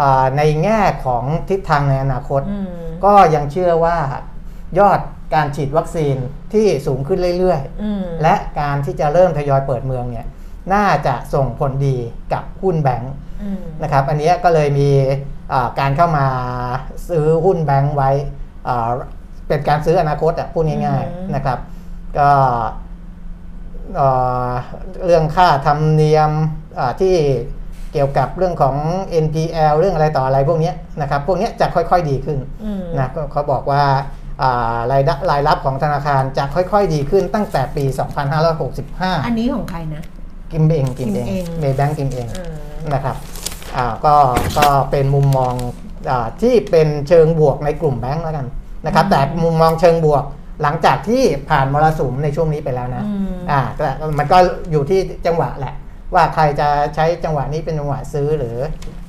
[0.00, 2.70] อ่าในแง่ของทิศทางในอนาคตอืม
[3.04, 3.96] ก็ยังเชื่อว่า
[4.78, 5.00] ยอด
[5.34, 6.16] การฉีดวัคซีน
[6.52, 10.26] ที่สูงขึ้นเรื่อยอืมๆและการที่จะเริ่มทยอยเปิดเมืองเนี่ย
[10.72, 11.96] น่าจะส่งผลดี
[12.32, 14.90] กับหุ้นแบงค์อืมนะครับ อันเนี้ยก็เลยมี
[15.52, 16.26] อ่าการเข้ามา
[17.08, 18.39] ซื้อหุ้นแบงค์ไว้อ่า
[19.48, 21.58] เป็นการซื้ออนาคตอะพูดง่ายอืมๆนะครับ
[22.18, 22.30] ก็
[23.96, 24.08] เอ่
[24.48, 24.50] อ
[25.04, 26.30] เรื่องค่าธรรมเนียม
[26.78, 27.14] อ่าที่
[27.92, 28.76] เกี่ยวกับเรื่องของ
[29.24, 33.82] NPL เรื่องอะไรต่ออะไรพวกเนี้ยนะครับ พวกเนี้ยจะค่อยๆดีขึ้นอืมนะก็เขาบอกว่า
[34.42, 37.84] อ่ารายได้รายรับของธนาคารจะค่อยๆ ดีขึ้นตั้งแต่ปี
[38.54, 40.02] 2565 อันนี้ของใครนะ
[40.52, 42.54] กิมเองกิมเองกิมเองเมย์แบงก์กิมเองเออ
[42.94, 43.16] นะครับ
[43.76, 44.14] อ่าก็
[44.58, 45.54] ก็เป็นมุมมอง
[45.88, 45.89] อา
[46.42, 48.46] ที่เป็นเชิงบวกในกลุ่มแบงก์แล้วกัน
[48.86, 50.24] นะครับ แต่มุมมองเชิงบวก
[50.62, 54.38] หลังจากที่ผ่านมรสุมในช่วงนี้ไปแล้วนะอืมอ่าแต่มันก็
[54.70, 55.74] อยู่ที่จังหวะแหละ
[56.14, 58.58] ว่าใครจะใช้จังหวะนี้เป็นจังหวะซื้อหรือ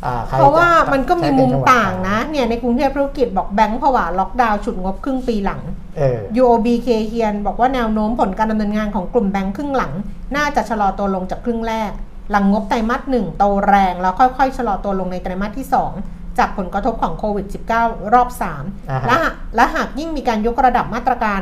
[0.06, 5.62] อ่าใครเพราะว่าจมันก็มีใช้เป็มุมจัหวต่างนะเนี่ยในกรุงเทพธุรกิจบอกแบงก์ผวาล็อกดาวน์ฉุดงบครึ่งปีหลัง
[5.98, 9.94] เออ UOB เคเฮียนบอกว่าแนวโน้มผลการดำเนินงานของกลุ่มแบงก์ครึ่งหลัง
[10.36, 11.92] น่าจะชะลอตัวลงจากครึ่งแรก
[12.32, 21.42] หลังงบไตรมาสหนึ่งโตแรงแล้วค่อยๆชะลอตัวลงในไตรมาสที่ 2 จากผลกระทบของโควิด -19 รอบอ่าฮะ3และหากและหากยิ่งมีการยกระดับมาตรการ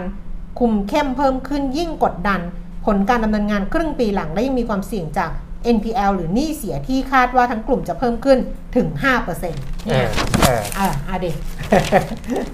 [0.59, 2.41] คุมเข้มเพิ่มขึ้นยิ่งกดดัน
[2.85, 5.29] ผลการดำเนินงานครึ่งปีหลังและยังมีความเสี่ยงจาก
[5.75, 8.37] NPL หรือหนี้เสียที่คาดว่าทั้งกลุ่มจะเพิ่มขึ้น
[8.75, 8.87] ถึง
[9.17, 10.09] 5%เเอนี่ยอ
[10.43, 11.31] เอออ่าอ่าดิ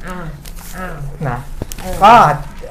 [0.08, 0.18] อ่า
[0.78, 0.88] อ่า
[1.28, 1.40] นะ
[1.82, 2.14] เออก็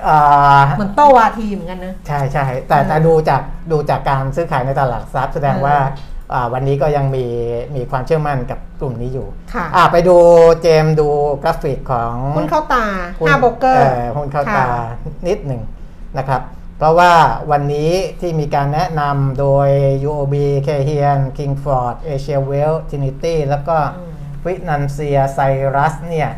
[0.07, 3.43] อ่าเหมือนโตวาทีเหมือนกันนะ ใช่ใช่แต่แต่ดูจาก
[3.73, 6.14] ดูจากการซื้อขายในตลาดหลักทรัพย์แสดงเออว่าอ่า
[6.53, 7.27] วันนี้ก็ยังมี
[7.77, 10.17] มีความเชื่อมั่นกับกลุ่มนี้อยู่ค่ะอ่าไปดู
[10.63, 11.09] เจมส์ดู
[11.43, 12.87] กราฟิกของหุ้นเข้าตา
[13.19, 13.85] หุ้นห้าโบรกเกอร์
[14.17, 14.67] หุ้นเข้าค่ะตา
[15.29, 15.63] นิดหนึ่ง
[16.19, 16.43] นะครับ
[16.79, 17.13] เพราะว่า
[17.51, 19.69] วันนี้ที่มีการแนะนำโดย
[20.09, 20.35] UOB
[20.67, 24.13] k h i a n Kingford Asia Well Trinity แล้วก็อืม
[24.45, 25.39] วินันเซียไซ
[25.77, 26.31] รัสเนี่ย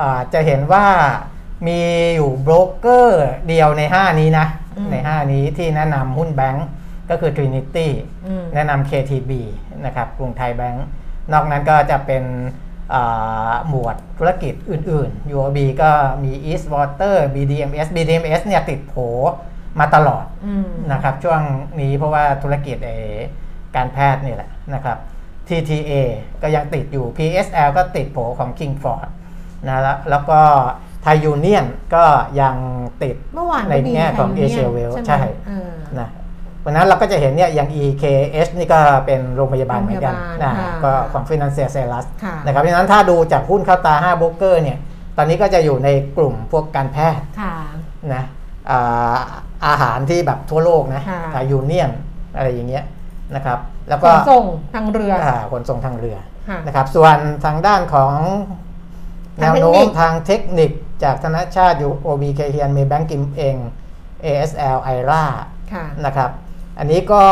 [0.00, 0.86] อ่าจะเห็นว่า
[1.66, 1.80] มี
[2.16, 6.66] อยู่โบรกเกอร์เดียวใน 5 นี้นะอืมใน 5 นี้ที่แนะนำหุ้นแบงก์
[7.10, 7.88] ก็คือ Trinity
[8.26, 9.32] อืมแนะนำ KTB
[9.84, 10.86] นะครับกรุงไทยแบงก์
[11.32, 12.24] นอกนั้นก็จะเป็น
[12.94, 15.90] อ่าหมวดธุรกิจอื่นๆ UOB ก็
[16.24, 18.94] มี East Water BDMS BDMS เนี่ยติดโผ
[19.80, 21.40] มาตลอดอืมนะครับช่วง
[21.80, 22.90] นี้เพราะว่าธุรกิจไอ
[23.76, 24.96] การแพทย์นี่แหละนะครับ
[25.48, 25.92] TTA
[26.42, 29.06] ก็ยังติดอยู่ PSL ก็ติดโผของ Kingford
[29.68, 30.40] นะแล้วแล้วก็
[31.02, 32.04] ไทยยูเนียนก็
[32.40, 32.56] ยัง
[33.02, 35.16] ติดเมื่อวานในก็มีแง่ของไทย Asia ยู Well นียนใช่
[35.94, 36.02] ไหม
[36.62, 44.78] เออนะวันนั้นเราก็จะเห็นเนี่ยอย่าง EKH นี่ก็เป็นโรงพยาบาลเหมือนกันโรงพยาบาลนะค่ะก็ของ Financial s e l u s ค่ะนะครับเพราะฉะนั้นถ้าดูจากหุ้นเข้าตา5โบรกเกอร์เนี่ย
[45.16, 47.54] ตอนนี้ก็จะอยู่ในกลุ่มพวกการแพทย์ค่ะ
[48.14, 48.24] นะ
[48.70, 49.16] อ่า
[49.66, 51.90] อาหารที่แบบทั่วโลกนะค่ะทายูเนียน
[52.36, 52.84] อะไรอย่างเงี้ย
[53.34, 53.58] นะครับ
[53.88, 54.44] แล้วขก็นส่ง
[54.74, 56.16] ทางเรืออ่าขนส่งทางเรือ
[56.48, 58.12] ค่ะนะครับส่วนทางด้านของ
[59.38, 60.70] แนทางวเทคนิคโน้มทางเทคนิค
[61.04, 63.56] จากธนชาติอยู่ OBK เฮียนมีแบงก์กิมเอง
[64.24, 65.24] ASL i r a
[65.72, 66.30] ค่ะนะครับ
[66.78, 67.24] อันนี้ก็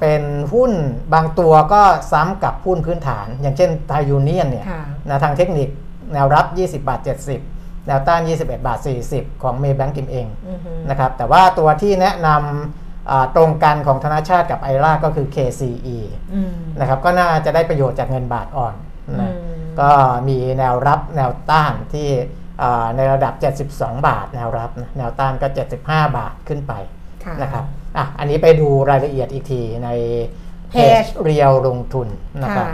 [0.00, 0.22] เป็น
[0.54, 0.72] หุ้น
[1.14, 1.82] บางตัวก็
[2.12, 5.68] ซ้ำกับหุ้นพื้นฐาน อย่างเช่นไทยูเนียนเนี่ยค่ะนะทางเทคนิค
[6.12, 7.00] แนวรับ 20 บาท
[7.42, 8.78] 70 แนวต้าน 21 บาท
[9.10, 15.98] 40 ของเมย์แบงก์กิมเองอือฮึนะครับแต่ว่าตัวที่แนะนำอ่าตรงกันของธนาชาติกับไอราก็คือ KCE
[16.34, 18.74] อืมนะครับก็น่าจะได้ประโยชน์จากเงินบาทอ่อน
[19.20, 19.90] นะอืมก็
[20.28, 22.08] มีแนวรับแนวต้านที่
[22.62, 23.34] อ่าในระดับ
[23.68, 25.46] 72 บาท แนวรับนะแนวต้านก็
[25.82, 26.72] 75 บาทขึ้นไป
[27.24, 27.64] ค่ะนะครับ
[27.96, 29.88] อะอันนี้ไปดูรายละเอียดอีกทีใน
[30.70, 32.08] เพเพจจเรียวลงทุน
[32.42, 32.68] นะคค่ะรับ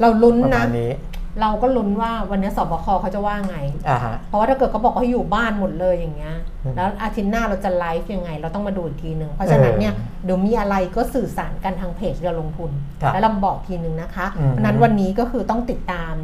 [0.00, 0.92] เราลุ้นประนะมาณนี้
[1.40, 3.56] เราก็ลุ้นว่าวันนี้สบคเขาจะว่าไง
[3.88, 12.70] อ่าฮะเพราะว่าถ้าเกิดเขาบอกว่าให้อยู่บ้านหมดเลยอย่างเงี้ยอืมแล้วอาทิตย์หน้าเราจะไลฟ์ยังไง เราต้องมาดูอีกทีหนึ่ง เพราะฉะนั้นเนี่ยเออเดี๋ยวมีอะไรก็สื่อสารกันทางเพจเราลงทุน
[13.02, 16.14] ครับแล้วเราบอกทีหนึ่งนะคะอืมเพราะฉะนั้นวันนี้ก็คือต้องติดตาม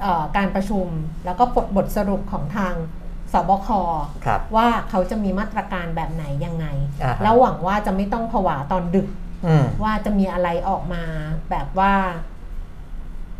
[0.00, 0.86] เอ่อการประชุม
[1.24, 2.74] แล้วก็บทบทสรุปของทาง
[3.32, 3.68] สบค
[4.26, 6.66] ครับ ว่าเขาจะมีมาตรการแบบไหนยังไง
[7.02, 9.08] อ่าฮะ แล้วหวังว่าจะไม่ต้องผวาตอนดึก
[9.46, 11.02] อืม ว่าจะมีอะไรออกมา
[11.50, 11.92] แบบว่า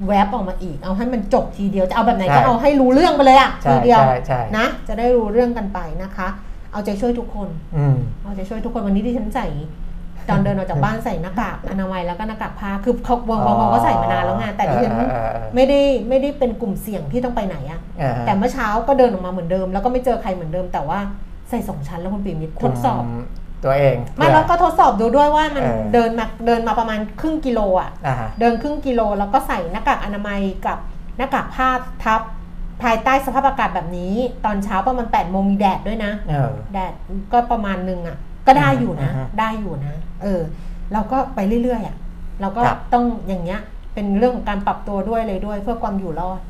[0.07, 6.29] แวบออกมาอีก เอาให้มันจบทีเดียว จะเอาแบบไหนใช่ก็เอาให้รู้เรื่องไปเลยอะใช่ทีเดียวใช่ใช่นะ จะได้รู้เรื่องกันไปนะคะ
[6.73, 9.47] เอาใจช่วยทุกคน อืม เอาใจช่วยทุกคนวันนี้ที่ฉันใส่
[10.31, 20.99] ตอนเดินออกจากบ้านใส่หน้ากากอนามัยแล้วก็หน้ากากผ้าคือเขาวงวงก็ใส่มานานแล้วไงแต่ดิฉันเออเออเออไม่ได้ไม่ได้เป็นกลุ่มเสี่ยงที่ต้องไปไหนอะอ่าฮะแต่เมื่อเช้าก็เดินออกมาเหมือนเดิม แล้วก็ไม่เจอใครเหมือนเดิม แต่ว่า
[21.51, 23.09] ใส่สองชั้นแล้วคุณปีมิตรทดสอบม
[23.65, 30.79] ตัวเองไม่แล้วก็ทดสอบดูด้วยว่ามันเออเดินมาเดินมาประมาณครึ่งกิโลอะอ่าฮะเดินครึ่งกิโลแล้วก็ใส่หน้ากากอนามัยกับ
[31.17, 31.69] หน้ากากผ้า
[32.05, 32.21] ทับ
[32.83, 34.15] ภายใต้สภาพอากาศแบบนี้
[34.45, 36.93] ตอนเช้าประมาณ8ปดโมงมีแดดด้วยนะเออแดด
[37.33, 38.17] ก็ประมาณหนึงอะ
[38.47, 40.41] ก็ได้อยู่นะอือฮึได้อยู่นะ เออ
[40.93, 41.97] เราก็ไปเรื่อยๆอะ
[42.41, 43.61] เราก็ครับต้องอย่างเงี้ย
[43.95, 46.41] เป็นเรื่องของการปรับตัวด้วยเลยด้วยเพื่อความอยู่รอด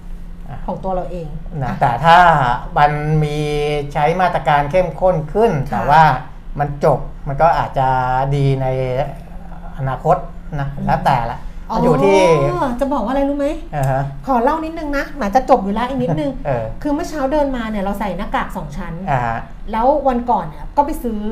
[0.48, 1.28] อะของตัวเราเอง
[1.62, 2.18] นะอะแต่ถ้า
[2.78, 2.92] มัน
[3.24, 3.38] มี
[3.92, 6.02] ใช้มาตรการเข้มข้นขึ้นค่ะแต่ว่า
[6.58, 7.88] มันจบมันก็อาจจะ
[8.34, 8.66] ดีใน
[9.78, 10.16] อนาคต
[10.60, 11.38] นะแล้วแต่ละ
[11.74, 12.18] มันอยู่ที่
[12.80, 19.38] จะบอกว่าอะไรรู้ไหมอ่าฮะขอเล่านิดนึงนะหมายจะจบอยู่แล้วอีกนิดนึงเออคือเมื่อเช้าเดินมาเนี่ยเราใส่หน้ากากสองชั้นอ่าฮะ
[19.72, 21.22] แล้ววันก่อนเนี่ยก็ไปซื้อ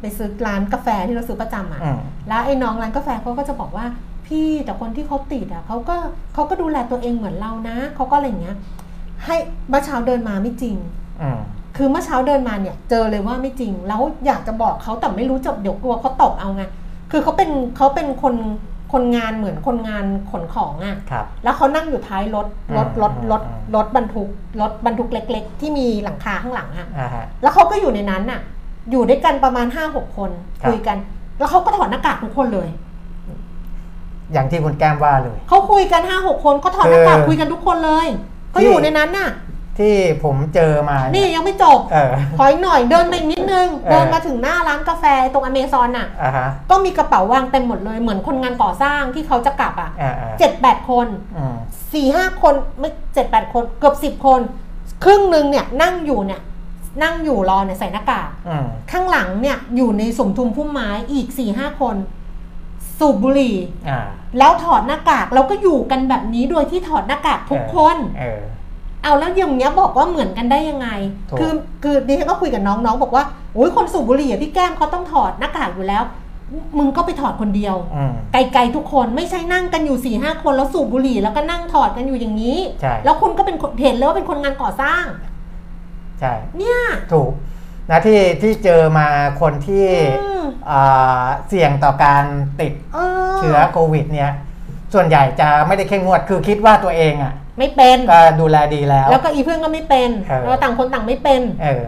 [0.00, 3.86] ไปซื้อร้านกาแฟที่เราซื้อประจำอะอืมแล้วไอ้น้องร้านกาแฟเขาก็จะบอกว่า
[4.26, 5.96] พี่แต่คนที่เขาติดอะเขาก็
[6.34, 8.56] เขาก็ดูแลตัวเองเหมือนเรานะเขาก็อะไรอย่างเงี้ย
[9.24, 9.36] ให้
[9.68, 10.76] เมื่อเช้าเดินมาไม่จริง
[11.22, 11.40] อืม
[11.76, 16.64] คือเมื่อเช้าเดินมาเนี่ยเจอเลยว่าไม่จริง แล้วอยากจะบอกเขาแต่ไม่รู้จะเดี๋ยวกลัวเขาตกเอาไง
[17.10, 18.34] คือเขาเป็นเขาเป็นคน
[18.94, 24.28] คนงานเหมือนคนงานขนของอะครับแล้วเขานั่งอยู่ท้ายรถรถรถรถอืมรถบรรทุก
[24.60, 28.40] รถบรรทุกเล็ก ๆ ที่มีหลังคาข้างหลังอะอ่าฮะแล้วเขาก็อยู่ในนั้นน่ะ
[28.90, 30.30] อยู่ด้วยกันประมาณห้าหกคน
[30.62, 30.96] ครับคุยกัน
[31.38, 32.68] แล้วเขาก็ถอดหน้ากากทุกคนเลย
[34.32, 38.06] อย่างที่คุณแก้มว่าเลย เขาคุยกันห้าหกคนเขาถอดหน้ากากคือคุยกันทุกคนเลย
[38.50, 39.30] เขาที่อยู่ในนั้นน่ะ
[39.78, 39.94] ที่
[40.24, 51.06] ผมเจอมานี่เนี่ยยังไม่จบ เออ ขออีกหน่อยเดินไปอีกนิดนึง เออ เดินมาถึงหน้าร้านกาแฟตรงอเมซอนน่ะ อ่าฮะก็มีกระเป๋าวางเต็มหมดเลยเหมือนคนงานก่อสร้างที่เขาจะกลับอะอ่าอ่าเจ็ดแปดคน
[51.36, 51.56] อืม
[51.92, 54.40] สี่ห้าคนไม่เจ็ดแปดคนเกือบสิบคน
[55.04, 56.40] ครึ่งหนึ่งเนี่ยนั่งอยู่เนี่ย
[57.02, 61.96] นั่งอยู่รอเนี่ยใส่หน้ากาก อืมข้างหลังเนี่ยอยู่ในสมทุมพุ่มไม้อีกสี่ห้าคน
[62.98, 63.56] สูบบุหรี่
[63.88, 64.00] อ่า
[64.38, 68.40] แล้วถอดหน้ากากแล้วก็อยู่กันแบบนี้โดยที่ถอดหน้ากากทุกคน เออ
[69.04, 70.88] เอาแล้วอย่างเนี้ยบอกว่าเหมือนกันได้ยังไง
[71.30, 71.52] ถูกคือ
[71.82, 73.24] คือดิฉันก็คุยกับน้องน้องบอกว่า
[73.54, 76.02] โอ้ยคนสูบบุหรี่อะพี่แก้มเขาต้องถอดหน้ากากอยู่แล้ว
[76.78, 85.04] มึงก็ไปถอดคนเดียวอืมไกลๆทุกคนไม่ใช่นั่งกันอยู่สี่ห้าคนแล้วสูบบุหรี่แล้วก็นั่งถอดกันอยู่อย่างนี้ใช่แล้วคุณก็เป็นคนเห็นเลยว่าเป็นคนงานก่อสร้าง
[86.20, 86.78] ใช่ เนี่ย
[87.12, 87.30] ถูก
[87.90, 89.08] นะที่ที่เจอมา
[89.40, 89.86] คนที่
[90.22, 92.24] อืมอ่าเสี่ยงต่อการ
[92.60, 92.98] ติดเอ
[93.30, 94.30] อเชื้อโควิดเนี่ย
[94.94, 101.84] ส่วนใหญ่จะไม่ได้เข้มงวดคือคิดว่าตัวเองอะ ไม่เป็นก็ดูแลดีแล้ว แล้วก็อีเพื่อนก็ไม่เป็นเออเราต่างคนต่างไม่เป็น เออ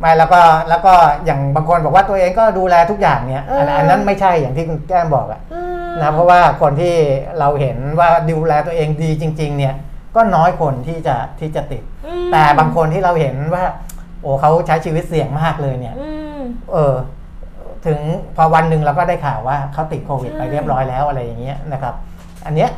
[0.00, 6.94] ไม่แล้วก็แล้วก็อย่างบางคนบอกว่าตัวเองก็ดูแลทุกอย่างเนี่ยเอออันอันนั้นไม่ใช่อย่างที่คุณแก้มบอกอะอืมนะเพราะว่าคนที่
[7.38, 9.74] เราเห็นว่าดูแลตัวเองดีจริง ๆ เนี่ย
[10.16, 13.64] ก็น้อยคนที่จะที่จะติดอืมแต่บางคนที่เราเห็นว่า
[14.22, 16.40] โอ้เขาใช้ชีวิตเสี่ยงมากเลยเนี่ยอืม
[16.72, 16.94] เออ
[17.86, 17.98] ถึง
[18.36, 21.94] พอวันหนึ่งเราก็ได้ข่าวว่าเขาติดโควิดใช่ไปเรียบร้อยแล้วอะไรอย่างเงี้ยนะครับ
[22.46, 22.70] อันเนี้ย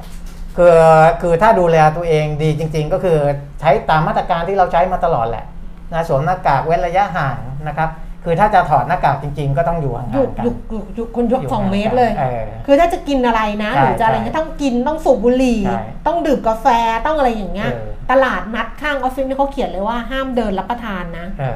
[0.56, 0.74] คือ
[1.22, 3.18] คือถ้าดูแลตัวเองดีจริง ๆ ก็คือ
[3.60, 5.44] ใช้ตามมาตรการที่เราใช้มาตลอดแหละ
[5.92, 7.38] นะสวมหน้ากากเว้นระยะห่าง
[7.68, 7.90] นะครับ
[8.24, 16.66] คือถ้าจะถอดหน้ากากจริง ๆ ก็ต้องอยู่ห่างหยุดๆกันหยุดหยุดหยุดคนยกอยู่สองห่างๆเมตรเลยเออ คือถ้าจะกินอะไรนะ ใช่หรือจะอะไรใช่เงี้ยต้องกินต้องสูบบุหรี่ ใช่ต้องดื่มกาแฟ
[17.06, 21.54] ต้องอะไรอย่างเงี้ย เออ ตลาดนัดข้างออฟฟิศนี่เขาเขียนเลยว่าห้ามเดินรับประทานนะ เออ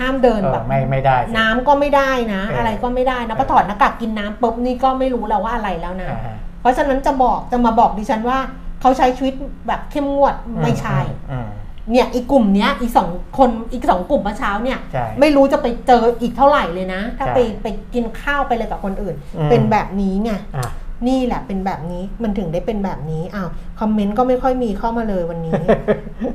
[0.00, 8.38] ห้ามเดินเอแบอบไม่ไม่ได้สิ น้ำก็ไม่ได้นะ เออออะไรก็ไม่ได้นะพอถอดหน้ากากกินน้ำปุ๊บนี่ก็ไม่รู้แล้วว่าอะไรแล้วนะ อ่าฮะ เพราะฉะนั้นจะบอกจะมาบอกดิฉันว่า
[8.80, 9.34] เขาใช้ชีวิต
[9.66, 10.98] แบบเข้มงวดไม่ใช่
[11.32, 11.48] อืม
[11.90, 13.08] เนี่ยอีกกลุ่มเนี้ยอีกสอง
[13.38, 20.68] คนอีกสองกลุ่มเมื่อเช้าเนี่ยใช่ไม่รู้จะไปเจออีกเท่าไหร่เลยนะ ถ้าใช่ไปไปกินข้าวไปเลยกับคนอื่นอืมเป็นแบบนี้ไงอะ
[21.08, 23.48] นี่แหละเป็นแบบนี้มันถึงได้เป็นแบบนี้อ้าว
[23.80, 25.60] คอมเมนต์ก็ไม่ค่อยมีเข้ามาเลยวันนี้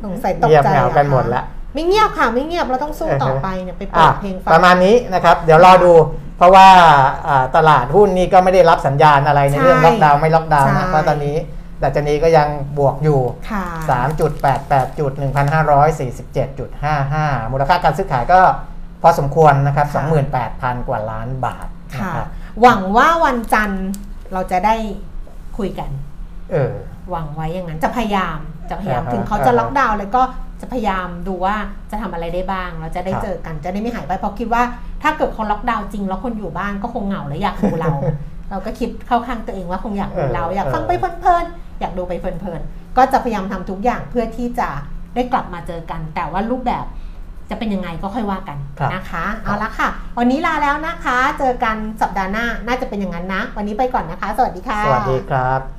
[0.05, 5.91] สงสัยตกเงียบใจเหงาอะกันหมดค่ะละไม่เงียบค่ะไม่เงียบเราต้องสู้ต่อไปเนี่ยไปเปิอะดเพลงฟัประมาณนี้นะครับ เดี๋ยวรอดู
[6.39, 6.67] เพราะว่า
[7.27, 11.35] อ่าตลาดหุ้นนี่ก็ไม่ได้รับสัญญาณอะไรในเรื่องใช่ล็อกดาวน์ไม่ล็อกดาวน์นะใช่เพราะตอนนี้
[11.83, 13.19] ดัชนีก็ยังบวกอยู่
[13.51, 13.65] ค่ะ
[14.29, 18.41] 3.88 จุด 1,547.55 มูลค่าการซื้อขายก็
[19.01, 20.03] พอสมควรนะครับค่ะ
[20.81, 22.27] 28,000 กว่าล้านบาทนะค่ะครับ
[22.61, 23.85] หวังว่าวันจันทร์
[24.33, 24.75] เราจะได้
[25.57, 25.89] คุยกัน
[26.51, 26.73] เออ
[27.11, 28.37] หวังไว้อย่างนั้น จะพยายาม
[28.69, 30.23] จะพยายามอ่าฮะถึงเขาจะอ่าฮะล็อกดาวน์เลยก็
[30.61, 31.55] จะพยายามดูว่า
[31.91, 34.63] จะทำอะไรได้บ้าง เราจะได้ครับเจอกันจะได้ไม่หายไปเพราะคิดว่า
[35.03, 37.93] ถ้าเกิดเขาล็อกดาวน์จริงแล้วคนอยู่บ้านก็คงเหงาและอยากดูเรา
[38.49, 44.69] เราก็คิดเข้าข้างตัวเองว่าคงอยากดูเรา อยากฟังไปเพลินๆอยากดูไปเพลินๆก็จะพยายามทำทุกอย่างเพื่อที่จะ
[45.15, 46.85] ได้กลับมาเจอกัน แต่ว่ารูปแบบ
[47.49, 55.78] จะเป็นยังไงก็ค่อยว่ากันครับนะคะเอาละค่ะ วันนี้ลาแล้วนะคะ เจอกันสัปดาห์หน้าน่าจะเป็นอย่างนั้นนะ วันนี้ไปก่อนนะคะ สวัสดีค่ะ สวัสดีครับ